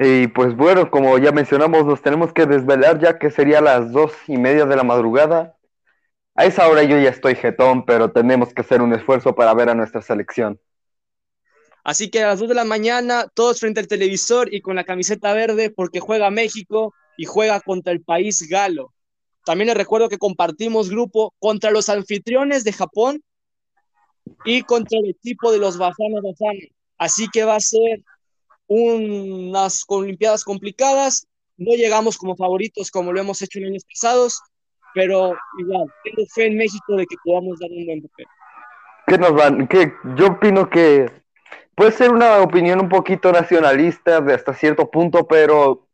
Y 0.00 0.26
pues 0.26 0.56
bueno, 0.56 0.90
como 0.90 1.16
ya 1.18 1.30
mencionamos, 1.30 1.84
nos 1.84 2.02
tenemos 2.02 2.32
que 2.32 2.46
desvelar 2.46 2.98
ya 2.98 3.20
que 3.20 3.30
sería 3.30 3.60
las 3.60 3.92
dos 3.92 4.12
y 4.26 4.36
media 4.36 4.66
de 4.66 4.74
la 4.74 4.82
madrugada. 4.82 5.56
A 6.34 6.44
esa 6.44 6.66
hora 6.68 6.82
yo 6.82 6.98
ya 6.98 7.10
estoy 7.10 7.36
jetón, 7.36 7.84
pero 7.84 8.10
tenemos 8.10 8.52
que 8.52 8.62
hacer 8.62 8.82
un 8.82 8.94
esfuerzo 8.94 9.36
para 9.36 9.54
ver 9.54 9.68
a 9.68 9.74
nuestra 9.74 10.02
selección. 10.02 10.58
Así 11.84 12.10
que 12.10 12.22
a 12.22 12.28
las 12.28 12.40
2 12.40 12.48
de 12.50 12.54
la 12.54 12.64
mañana, 12.64 13.26
todos 13.34 13.60
frente 13.60 13.80
al 13.80 13.88
televisor 13.88 14.52
y 14.52 14.60
con 14.60 14.76
la 14.76 14.84
camiseta 14.84 15.32
verde, 15.32 15.70
porque 15.70 16.00
juega 16.00 16.30
México 16.30 16.94
y 17.16 17.24
juega 17.24 17.60
contra 17.60 17.92
el 17.92 18.02
país 18.02 18.48
galo. 18.48 18.92
También 19.44 19.68
les 19.68 19.76
recuerdo 19.76 20.08
que 20.08 20.18
compartimos 20.18 20.90
grupo 20.90 21.34
contra 21.38 21.70
los 21.70 21.88
anfitriones 21.88 22.64
de 22.64 22.72
Japón 22.72 23.22
y 24.44 24.62
contra 24.62 24.98
el 24.98 25.10
equipo 25.10 25.50
de 25.50 25.58
los 25.58 25.78
Bafana 25.78 26.20
Bafana. 26.22 26.60
Así 26.98 27.28
que 27.32 27.44
va 27.44 27.56
a 27.56 27.60
ser 27.60 28.02
unas 28.66 29.84
Olimpiadas 29.88 30.44
complicadas. 30.44 31.26
No 31.56 31.74
llegamos 31.74 32.16
como 32.18 32.36
favoritos 32.36 32.90
como 32.90 33.12
lo 33.12 33.20
hemos 33.20 33.40
hecho 33.42 33.58
en 33.58 33.66
años 33.66 33.84
pasados, 33.84 34.40
pero 34.94 35.34
igual, 35.58 35.86
tengo 36.04 36.26
fe 36.34 36.46
en 36.46 36.56
México 36.56 36.96
de 36.96 37.06
que 37.06 37.16
podamos 37.24 37.58
dar 37.58 37.70
un 37.70 37.86
buen 37.86 38.02
papel. 38.02 38.26
¿Qué 39.06 39.18
nos 39.18 39.34
van? 39.34 39.66
¿Qué? 39.66 39.92
Yo 40.16 40.28
opino 40.28 40.70
que 40.70 41.19
puede 41.80 41.92
ser 41.92 42.12
una 42.12 42.40
opinión 42.40 42.78
un 42.78 42.90
poquito 42.90 43.32
nacionalista 43.32 44.20
de 44.20 44.34
hasta 44.34 44.52
cierto 44.52 44.90
punto, 44.90 45.26
pero 45.26 45.88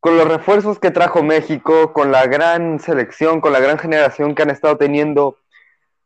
con 0.00 0.18
los 0.18 0.28
refuerzos 0.28 0.78
que 0.78 0.90
trajo 0.90 1.22
México, 1.22 1.94
con 1.94 2.12
la 2.12 2.26
gran 2.26 2.78
selección, 2.78 3.40
con 3.40 3.54
la 3.54 3.58
gran 3.58 3.78
generación 3.78 4.34
que 4.34 4.42
han 4.42 4.50
estado 4.50 4.76
teniendo, 4.76 5.38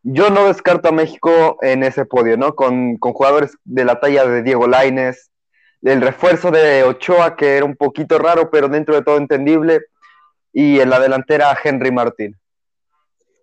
yo 0.05 0.31
no 0.31 0.47
descarto 0.47 0.91
a 0.91 0.93
México 0.93 1.59
en 1.63 1.83
ese 1.83 2.05
podio, 2.05 2.37
¿no? 2.37 2.55
Con, 2.55 2.97
jugadores 2.99 3.59
de 3.65 3.85
la 3.85 3.99
talla 3.99 4.25
de 4.25 4.45
Diego 4.45 4.69
Laines, 4.69 5.33
el 5.83 6.01
refuerzo 6.01 6.53
de 6.53 6.85
Ochoa, 6.85 7.35
que 7.35 7.57
era 7.57 7.65
un 7.65 7.75
poquito 7.75 8.21
raro, 8.21 8.53
pero 8.53 8.69
dentro 8.69 8.95
de 8.95 9.03
todo 9.03 9.17
entendible, 9.17 9.81
y 10.53 10.79
en 10.79 10.91
la 10.91 11.01
delantera 11.01 11.59
Henry 11.61 11.91
Martín. 11.91 12.39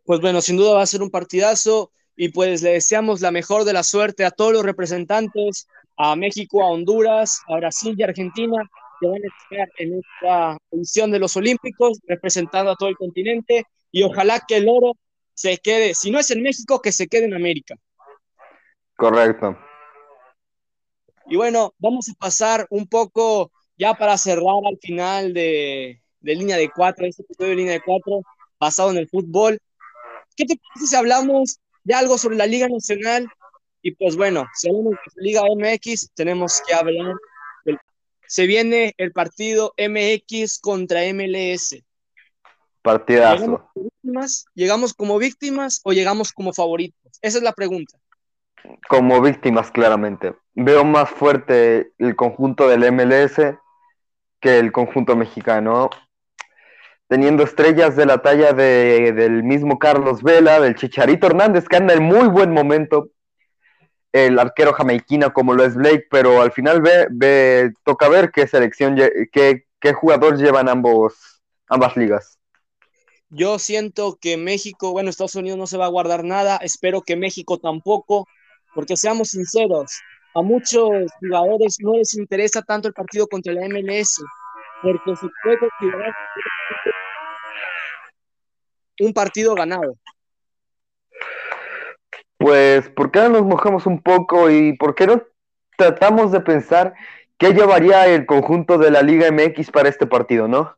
Pues 0.05 0.21
bueno, 0.21 0.39
sin 0.39 0.55
duda 0.55 0.75
va 0.75 0.83
a 0.83 0.85
ser 0.85 1.01
un 1.01 1.11
partidazo 1.11 1.91
y 2.21 2.27
pues 2.27 2.61
le 2.61 2.71
deseamos 2.71 3.21
la 3.21 3.31
mejor 3.31 3.63
de 3.63 3.71
la 3.71 3.81
suerte 3.81 4.25
a 4.25 4.31
todos 4.31 4.51
los 4.51 4.63
representantes, 4.63 5.69
a 5.95 6.17
México, 6.17 6.61
a 6.61 6.69
Honduras, 6.69 7.39
a 7.47 7.55
Brasil 7.55 7.95
y 7.97 8.03
Argentina, 8.03 8.61
que 8.99 9.07
van 9.07 9.21
a 9.23 9.55
estar 9.55 9.69
en 9.77 10.01
esta 10.01 10.57
edición 10.69 11.11
de 11.11 11.19
los 11.19 11.37
Olímpicos, 11.37 11.97
representando 12.05 12.71
a 12.71 12.75
todo 12.75 12.89
el 12.89 12.97
continente, 12.97 13.63
y 13.89 14.03
ojalá 14.03 14.43
que 14.45 14.57
el 14.57 14.67
oro 14.67 14.97
se 15.33 15.59
quede, 15.59 15.95
si 15.95 16.11
no 16.11 16.19
es 16.19 16.29
en 16.29 16.43
México, 16.43 16.81
que 16.81 16.91
se 16.91 17.07
quede 17.07 17.23
en 17.23 17.35
América. 17.35 17.75
Correcto. 18.97 19.57
Y 21.27 21.37
bueno, 21.37 21.73
vamos 21.77 22.09
a 22.09 22.13
pasar 22.19 22.67
un 22.69 22.85
poco 22.85 23.49
ya 23.77 23.93
para 23.93 24.17
cerrar 24.17 24.59
al 24.69 24.77
final 24.81 25.33
de, 25.33 26.01
de 26.19 26.35
línea 26.35 26.57
de 26.57 26.69
cuatro, 26.69 27.05
este 27.05 27.21
episodio 27.21 27.51
de 27.51 27.55
línea 27.55 27.73
de 27.75 27.81
cuatro, 27.81 28.23
basado 28.59 28.91
en 28.91 28.97
el 28.97 29.07
fútbol. 29.07 29.57
¿Qué 30.35 30.43
te 30.43 30.57
parece 30.57 30.87
si 30.87 30.95
hablamos 30.97 31.61
ya 31.83 31.99
algo 31.99 32.17
sobre 32.17 32.35
la 32.35 32.45
Liga 32.45 32.67
Nacional. 32.67 33.27
Y 33.81 33.91
pues 33.91 34.15
bueno, 34.15 34.45
hablamos 34.65 34.93
de 35.15 35.23
Liga 35.23 35.41
MX, 35.43 36.11
tenemos 36.13 36.61
que 36.67 36.73
hablar. 36.73 37.15
Se 38.27 38.45
viene 38.45 38.93
el 38.97 39.11
partido 39.11 39.73
MX 39.77 40.59
contra 40.59 41.01
MLS. 41.13 41.83
Partidazo. 42.81 43.69
¿Llegamos 44.53 44.93
como 44.93 45.17
víctimas 45.17 45.81
o 45.83 45.93
llegamos 45.93 46.31
como 46.31 46.53
favoritos? 46.53 47.19
Esa 47.21 47.37
es 47.39 47.43
la 47.43 47.53
pregunta. 47.53 47.97
Como 48.87 49.21
víctimas, 49.21 49.71
claramente. 49.71 50.35
Veo 50.53 50.83
más 50.83 51.09
fuerte 51.09 51.93
el 51.97 52.15
conjunto 52.15 52.67
del 52.67 52.91
MLS 52.91 53.57
que 54.39 54.59
el 54.59 54.71
conjunto 54.71 55.15
mexicano 55.15 55.89
teniendo 57.09 57.43
estrellas 57.43 57.95
de 57.95 58.05
la 58.05 58.19
talla 58.19 58.53
de, 58.53 59.11
del 59.13 59.43
mismo 59.43 59.79
Carlos 59.79 60.21
Vela, 60.21 60.59
del 60.59 60.75
Chicharito 60.75 61.25
Hernández, 61.25 61.67
que 61.67 61.75
anda 61.75 61.95
en 61.95 62.03
muy 62.03 62.27
buen 62.27 62.53
momento, 62.53 63.09
el 64.13 64.37
arquero 64.37 64.73
jamaiquino 64.73 65.33
como 65.33 65.55
lo 65.55 65.65
es 65.65 65.75
Blake, 65.75 66.05
pero 66.11 66.39
al 66.39 66.51
final 66.51 66.81
ve, 66.81 67.07
ve 67.09 67.73
toca 67.83 68.07
ver 68.09 68.31
qué 68.31 68.45
selección, 68.47 68.95
qué, 69.31 69.65
qué 69.81 69.93
jugador 69.93 70.37
llevan 70.37 70.69
ambos, 70.69 71.41
ambas 71.67 71.97
ligas. 71.97 72.37
Yo 73.29 73.57
siento 73.57 74.19
que 74.21 74.37
México, 74.37 74.91
bueno, 74.91 75.09
Estados 75.09 75.35
Unidos 75.35 75.57
no 75.57 75.65
se 75.65 75.77
va 75.77 75.85
a 75.85 75.89
guardar 75.89 76.23
nada, 76.23 76.57
espero 76.57 77.01
que 77.01 77.15
México 77.15 77.57
tampoco, 77.57 78.27
porque 78.75 78.95
seamos 78.95 79.29
sinceros, 79.29 79.99
a 80.35 80.43
muchos 80.43 80.89
jugadores 81.19 81.77
no 81.81 81.93
les 81.93 82.15
interesa 82.15 82.61
tanto 82.61 82.87
el 82.87 82.93
partido 82.93 83.25
contra 83.27 83.51
la 83.53 83.67
MLS, 83.67 84.21
porque 84.83 85.15
se 85.15 85.27
puede 85.43 85.57
considerar 85.57 86.13
un 88.99 89.13
partido 89.13 89.55
ganado. 89.55 89.95
Pues, 92.37 92.89
¿por 92.89 93.11
qué 93.11 93.19
no 93.19 93.29
nos 93.29 93.43
mojamos 93.43 93.85
un 93.85 94.01
poco 94.01 94.49
y 94.49 94.73
por 94.77 94.95
qué 94.95 95.07
no 95.07 95.21
tratamos 95.77 96.31
de 96.31 96.41
pensar 96.41 96.93
qué 97.37 97.53
llevaría 97.53 98.07
el 98.07 98.25
conjunto 98.25 98.77
de 98.77 98.91
la 98.91 99.01
Liga 99.01 99.31
MX 99.31 99.71
para 99.71 99.89
este 99.89 100.05
partido, 100.05 100.47
no? 100.47 100.77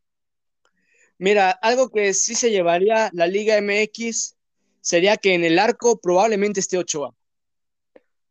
Mira, 1.18 1.52
algo 1.52 1.90
que 1.90 2.14
sí 2.14 2.34
se 2.34 2.50
llevaría 2.50 3.10
la 3.14 3.28
Liga 3.28 3.62
MX 3.62 4.36
sería 4.82 5.18
que 5.18 5.36
en 5.36 5.44
el 5.44 5.60
arco 5.60 6.00
probablemente 6.00 6.60
esté 6.60 6.78
Ochoa. 6.78 7.14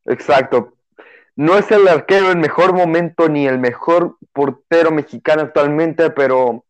Exacto. 0.06 0.76
No 1.36 1.56
es 1.56 1.70
el 1.70 1.86
arquero 1.86 2.30
el 2.30 2.38
mejor 2.38 2.72
momento 2.72 3.28
ni 3.28 3.46
el 3.46 3.58
mejor 3.58 4.16
portero 4.32 4.90
mexicano 4.90 5.42
actualmente, 5.42 6.10
pero 6.10 6.64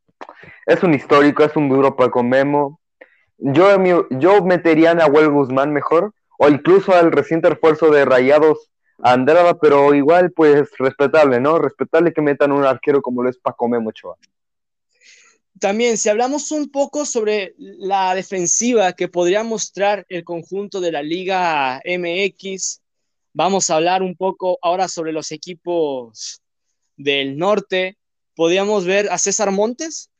es 0.67 0.83
un 0.83 0.95
histórico, 0.95 1.43
es 1.43 1.57
un 1.57 1.69
duro 1.69 1.97
Paco 1.97 2.23
Memo. 2.23 2.80
Yo, 3.41 4.07
yo 4.11 4.45
metería 4.45 4.91
a 4.91 4.95
Nahuel 4.95 5.31
Guzmán 5.31 5.73
mejor, 5.73 6.13
o 6.39 6.49
incluso 6.49 6.95
al 6.95 7.13
reciente 7.13 7.49
refuerzo 7.51 7.91
de 7.91 8.05
Rayados 8.05 8.71
Andrada, 9.03 9.59
pero 9.59 9.95
igual, 9.95 10.31
pues 10.33 10.71
respetable, 10.79 11.41
¿no? 11.41 11.59
Respetable 11.59 12.13
que 12.13 12.21
metan 12.21 12.53
un 12.53 12.65
arquero 12.65 13.01
como 13.01 13.23
lo 13.23 13.31
es 13.31 13.39
Paco 13.39 13.69
Memo 13.69 13.91
Ochoa. 13.91 14.17
también, 15.59 15.99
si 15.99 16.09
hablamos 16.09 16.51
un 16.53 16.71
poco 16.71 17.05
sobre 17.05 17.55
la 17.57 18.15
defensiva 18.15 18.93
que 18.95 19.09
podría 19.09 19.43
mostrar 19.43 20.07
el 20.09 20.25
conjunto 20.25 20.81
de 20.81 20.93
la 20.93 21.03
Liga 21.03 21.81
MX, 21.85 22.81
vamos 23.33 23.69
a 23.71 23.77
hablar 23.77 24.03
un 24.03 24.17
poco 24.17 24.59
ahora 24.63 24.89
sobre 24.89 25.13
los 25.13 25.33
equipos 25.33 26.43
del 26.97 27.37
norte. 27.37 27.99
Podríamos 28.35 28.85
ver 28.85 29.11
a 29.11 29.19
César 29.19 29.51
Montes. 29.51 30.11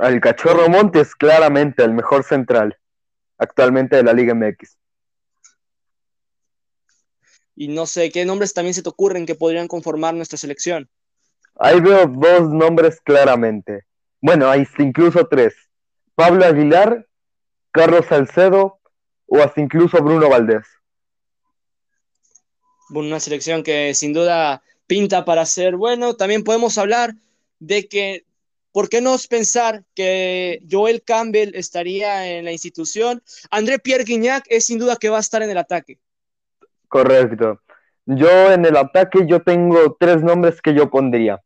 Al 0.00 0.20
Cachorro 0.20 0.68
Montes, 0.68 1.14
claramente, 1.14 1.84
el 1.84 1.92
mejor 1.92 2.24
central 2.24 2.76
actualmente 3.36 3.96
de 3.96 4.02
la 4.02 4.12
Liga 4.12 4.34
MX. 4.34 4.76
Y 7.56 7.68
no 7.68 7.86
sé, 7.86 8.10
¿qué 8.10 8.24
nombres 8.24 8.54
también 8.54 8.74
se 8.74 8.82
te 8.82 8.88
ocurren 8.88 9.26
que 9.26 9.34
podrían 9.34 9.68
conformar 9.68 10.14
nuestra 10.14 10.38
selección? 10.38 10.88
Ahí 11.56 11.80
veo 11.80 12.06
dos 12.06 12.48
nombres 12.50 13.00
claramente. 13.02 13.84
Bueno, 14.20 14.48
hay 14.48 14.66
incluso 14.78 15.26
tres. 15.26 15.54
Pablo 16.14 16.46
Aguilar, 16.46 17.06
Carlos 17.70 18.06
Salcedo 18.06 18.80
o 19.26 19.42
hasta 19.42 19.60
incluso 19.60 20.02
Bruno 20.02 20.28
Valdés. 20.30 20.66
Una 22.90 23.20
selección 23.20 23.62
que 23.62 23.94
sin 23.94 24.12
duda 24.12 24.62
pinta 24.86 25.24
para 25.24 25.44
ser 25.46 25.76
bueno. 25.76 26.16
También 26.16 26.44
podemos 26.44 26.78
hablar 26.78 27.14
de 27.58 27.88
que, 27.88 28.24
¿por 28.72 28.88
qué 28.88 29.00
no 29.00 29.16
pensar 29.28 29.84
que 29.94 30.62
Joel 30.70 31.02
Campbell 31.02 31.54
estaría 31.54 32.26
en 32.26 32.44
la 32.44 32.52
institución? 32.52 33.22
André 33.50 33.78
Pierre 33.78 34.04
Guignac 34.04 34.44
es 34.48 34.66
sin 34.66 34.78
duda 34.78 34.96
que 34.96 35.08
va 35.08 35.18
a 35.18 35.20
estar 35.20 35.42
en 35.42 35.50
el 35.50 35.58
ataque. 35.58 35.98
Correcto. 36.88 37.60
Yo 38.06 38.52
en 38.52 38.64
el 38.64 38.76
ataque 38.76 39.20
yo 39.26 39.42
tengo 39.42 39.96
tres 39.98 40.22
nombres 40.22 40.60
que 40.60 40.74
yo 40.74 40.90
pondría. 40.90 41.40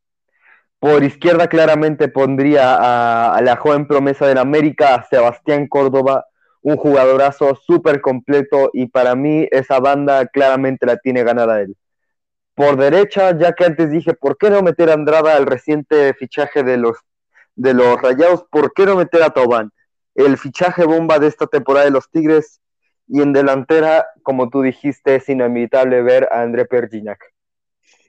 Por 0.79 1.03
izquierda 1.03 1.49
claramente 1.49 2.09
pondría 2.09 3.35
a, 3.35 3.41
la 3.43 3.57
joven 3.57 3.87
promesa 3.87 4.27
del 4.27 4.39
América, 4.39 4.95
a 4.95 5.05
Sebastián 5.05 5.67
Córdoba, 5.67 6.27
un 6.63 6.77
jugadorazo 6.77 7.55
súper 7.57 8.01
completo 8.01 8.71
y 8.73 8.87
para 8.87 9.15
mí 9.15 9.47
esa 9.51 9.81
banda 9.81 10.27
claramente 10.27 10.87
la 10.87 10.97
tiene 10.97 11.23
ganada 11.23 11.61
él. 11.61 11.77
Por 12.55 12.77
derecha, 12.77 13.37
ya 13.37 13.53
que 13.53 13.65
antes 13.65 13.91
dije, 13.91 14.15
¿por 14.15 14.39
qué 14.39 14.49
no 14.49 14.63
meter 14.63 14.91
a 14.91 14.95
Andrada 14.95 15.37
al 15.37 15.47
reciente 15.47 16.15
fichaje 16.15 16.63
de 16.63 16.77
los, 16.77 16.97
de 17.57 17.75
los 17.75 18.01
Rayados? 18.01 18.45
¿Por 18.51 18.73
qué 18.73 18.87
no 18.87 18.97
meter 18.97 19.23
a 19.23 19.31
Tobán? 19.31 19.73
El 20.15 20.39
fichaje 20.39 20.85
bomba 20.85 21.19
de 21.19 21.29
esta 21.29 21.47
temporada 21.47 21.87
de 21.87 21.91
los 21.91 22.11
Tigres 22.11 22.61
y 23.09 23.21
en 23.21 23.33
delantera, 23.33 24.07
como 24.23 24.49
tú 24.49 24.63
dijiste, 24.63 25.17
es 25.17 25.29
inevitable 25.29 26.03
ver 26.03 26.29
a 26.31 26.43
André 26.43 26.65
Perginac. 26.65 27.21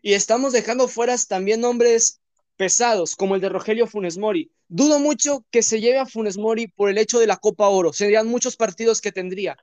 Y 0.02 0.14
estamos 0.14 0.54
dejando 0.54 0.88
fuera 0.88 1.16
también 1.28 1.62
nombres 1.62 2.22
pesados, 2.56 3.16
como 3.16 3.36
el 3.36 3.42
de 3.42 3.50
Rogelio 3.50 3.88
Funes 3.88 4.18
Mori. 4.18 4.52
Dudo 4.68 5.00
mucho 5.00 5.46
que 5.52 5.62
se 5.62 5.82
lleve 5.82 5.98
a 5.98 6.06
Funes 6.06 6.38
Mori 6.38 6.68
por 6.68 6.90
el 6.90 6.98
hecho 6.98 7.20
de 7.20 7.28
la 7.28 7.38
Copa 7.38 7.68
Oro. 7.68 7.92
Serían 7.92 8.28
muchos 8.28 8.56
partidos 8.56 9.02
que 9.02 9.12
tendría. 9.12 9.58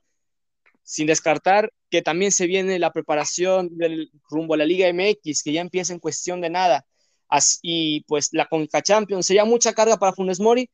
Sin 0.83 1.07
descartar 1.07 1.71
que 1.89 2.01
también 2.01 2.31
se 2.31 2.45
viene 2.45 2.77
la 2.77 2.91
preparación 2.91 3.77
del 3.77 4.11
rumbo 4.29 4.53
a 4.53 4.57
la 4.57 4.65
Liga 4.65 4.91
MX, 4.91 5.43
que 5.43 5.53
ya 5.53 5.61
empieza 5.61 5.93
en 5.93 5.99
cuestión 5.99 6.41
de 6.41 6.49
nada. 6.49 6.85
Y 7.61 8.01
pues 8.07 8.29
la 8.31 8.47
Conca 8.47 8.81
Champions 8.81 9.25
sería 9.25 9.45
mucha 9.45 9.73
carga 9.73 9.97
para 9.97 10.13
Funes 10.13 10.39
Mori. 10.39 10.69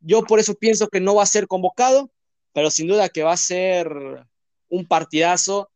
Yo 0.00 0.22
por 0.22 0.38
eso 0.38 0.54
pienso 0.54 0.88
que 0.88 1.00
no 1.00 1.14
va 1.14 1.22
a 1.22 1.26
ser 1.26 1.46
convocado, 1.46 2.10
pero 2.52 2.70
sin 2.70 2.88
duda 2.88 3.08
que 3.08 3.22
va 3.22 3.32
a 3.32 3.36
ser 3.36 3.88
un 4.68 4.86
partidazo 4.86 5.70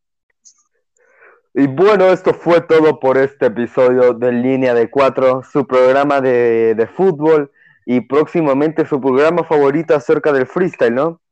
y 1.58 1.66
bueno, 1.68 2.12
esto 2.12 2.34
fue 2.34 2.60
todo 2.60 3.00
por 3.00 3.16
este 3.16 3.46
episodio 3.46 4.12
de 4.12 4.30
Línea 4.30 4.74
de 4.74 4.90
Cuatro, 4.90 5.40
su 5.50 5.66
programa 5.66 6.20
de, 6.20 6.86
fútbol 6.94 7.50
y 7.86 8.02
próximamente 8.02 8.86
su 8.86 9.00
programa 9.00 9.42
favorito 9.42 9.94
acerca 9.94 10.34
del 10.34 10.46
freestyle, 10.46 10.94
¿no? 10.94 11.22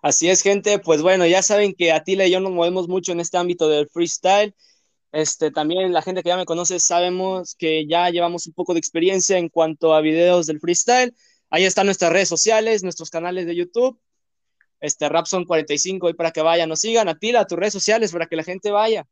Así 0.00 0.30
es, 0.30 0.40
gente. 0.40 0.78
Pues 0.78 1.02
bueno, 1.02 1.26
ya 1.26 1.42
saben 1.42 1.74
que 1.74 1.92
Atila 1.92 2.24
y 2.24 2.30
yo 2.30 2.40
nos 2.40 2.52
movemos 2.52 2.88
mucho 2.88 3.12
en 3.12 3.20
este 3.20 3.36
ámbito 3.36 3.68
del 3.68 3.86
freestyle. 3.86 4.54
Este, 5.12 5.50
también 5.50 5.92
la 5.92 6.02
gente 6.02 6.22
que 6.22 6.30
ya 6.30 6.36
me 6.36 6.46
conoce 6.46 6.80
sabemos 6.80 7.54
que 7.54 7.86
ya 7.86 8.10
llevamos 8.10 8.46
un 8.46 8.54
poco 8.54 8.72
de 8.72 8.78
experiencia 8.80 9.38
en 9.38 9.48
cuanto 9.48 9.94
a 9.94 10.00
videos 10.00 10.46
del 10.46 10.58
freestyle. 10.58 11.14
Ahí 11.50 11.64
están 11.64 11.86
nuestras 11.86 12.12
redes 12.12 12.28
sociales, 12.28 12.82
nuestros 12.82 13.10
canales 13.10 13.46
de 13.46 13.54
YouTube 13.54 14.00
este 14.82 15.08
Rapson45 15.08 16.10
y 16.10 16.14
para 16.14 16.32
que 16.32 16.42
vayan, 16.42 16.68
nos 16.68 16.80
sigan, 16.80 17.08
Atila, 17.08 17.46
tus 17.46 17.58
redes 17.58 17.72
sociales 17.72 18.12
para 18.12 18.26
que 18.26 18.36
la 18.36 18.42
gente 18.42 18.70
vaya. 18.70 19.06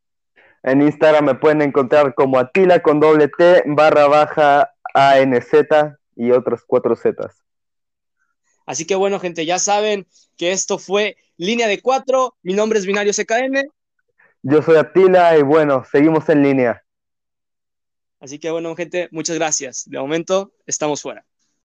En 0.62 0.82
Instagram 0.82 1.24
me 1.24 1.34
pueden 1.36 1.62
encontrar 1.62 2.14
como 2.14 2.38
Atila 2.38 2.82
con 2.82 3.00
doble 3.00 3.28
T 3.28 3.62
barra 3.66 4.08
baja 4.08 4.74
ANZ 4.92 5.52
y 6.16 6.32
otros 6.32 6.62
cuatro 6.66 6.96
Zetas. 6.96 7.42
Así 8.66 8.84
que 8.84 8.94
bueno, 8.94 9.18
gente, 9.20 9.46
ya 9.46 9.58
saben 9.58 10.06
que 10.36 10.52
esto 10.52 10.78
fue 10.78 11.16
Línea 11.38 11.66
de 11.66 11.80
Cuatro. 11.80 12.36
Mi 12.42 12.52
nombre 12.52 12.78
es 12.78 12.84
Binario 12.84 13.12
CKN. 13.12 13.70
Yo 14.42 14.62
soy 14.62 14.76
Atila 14.76 15.36
y 15.36 15.42
bueno, 15.42 15.84
seguimos 15.84 16.28
en 16.28 16.42
línea. 16.42 16.84
Así 18.20 18.38
que 18.38 18.50
bueno, 18.50 18.74
gente, 18.76 19.08
muchas 19.12 19.36
gracias. 19.36 19.88
De 19.88 19.98
momento, 19.98 20.52
estamos 20.66 21.02
fuera. 21.02 21.24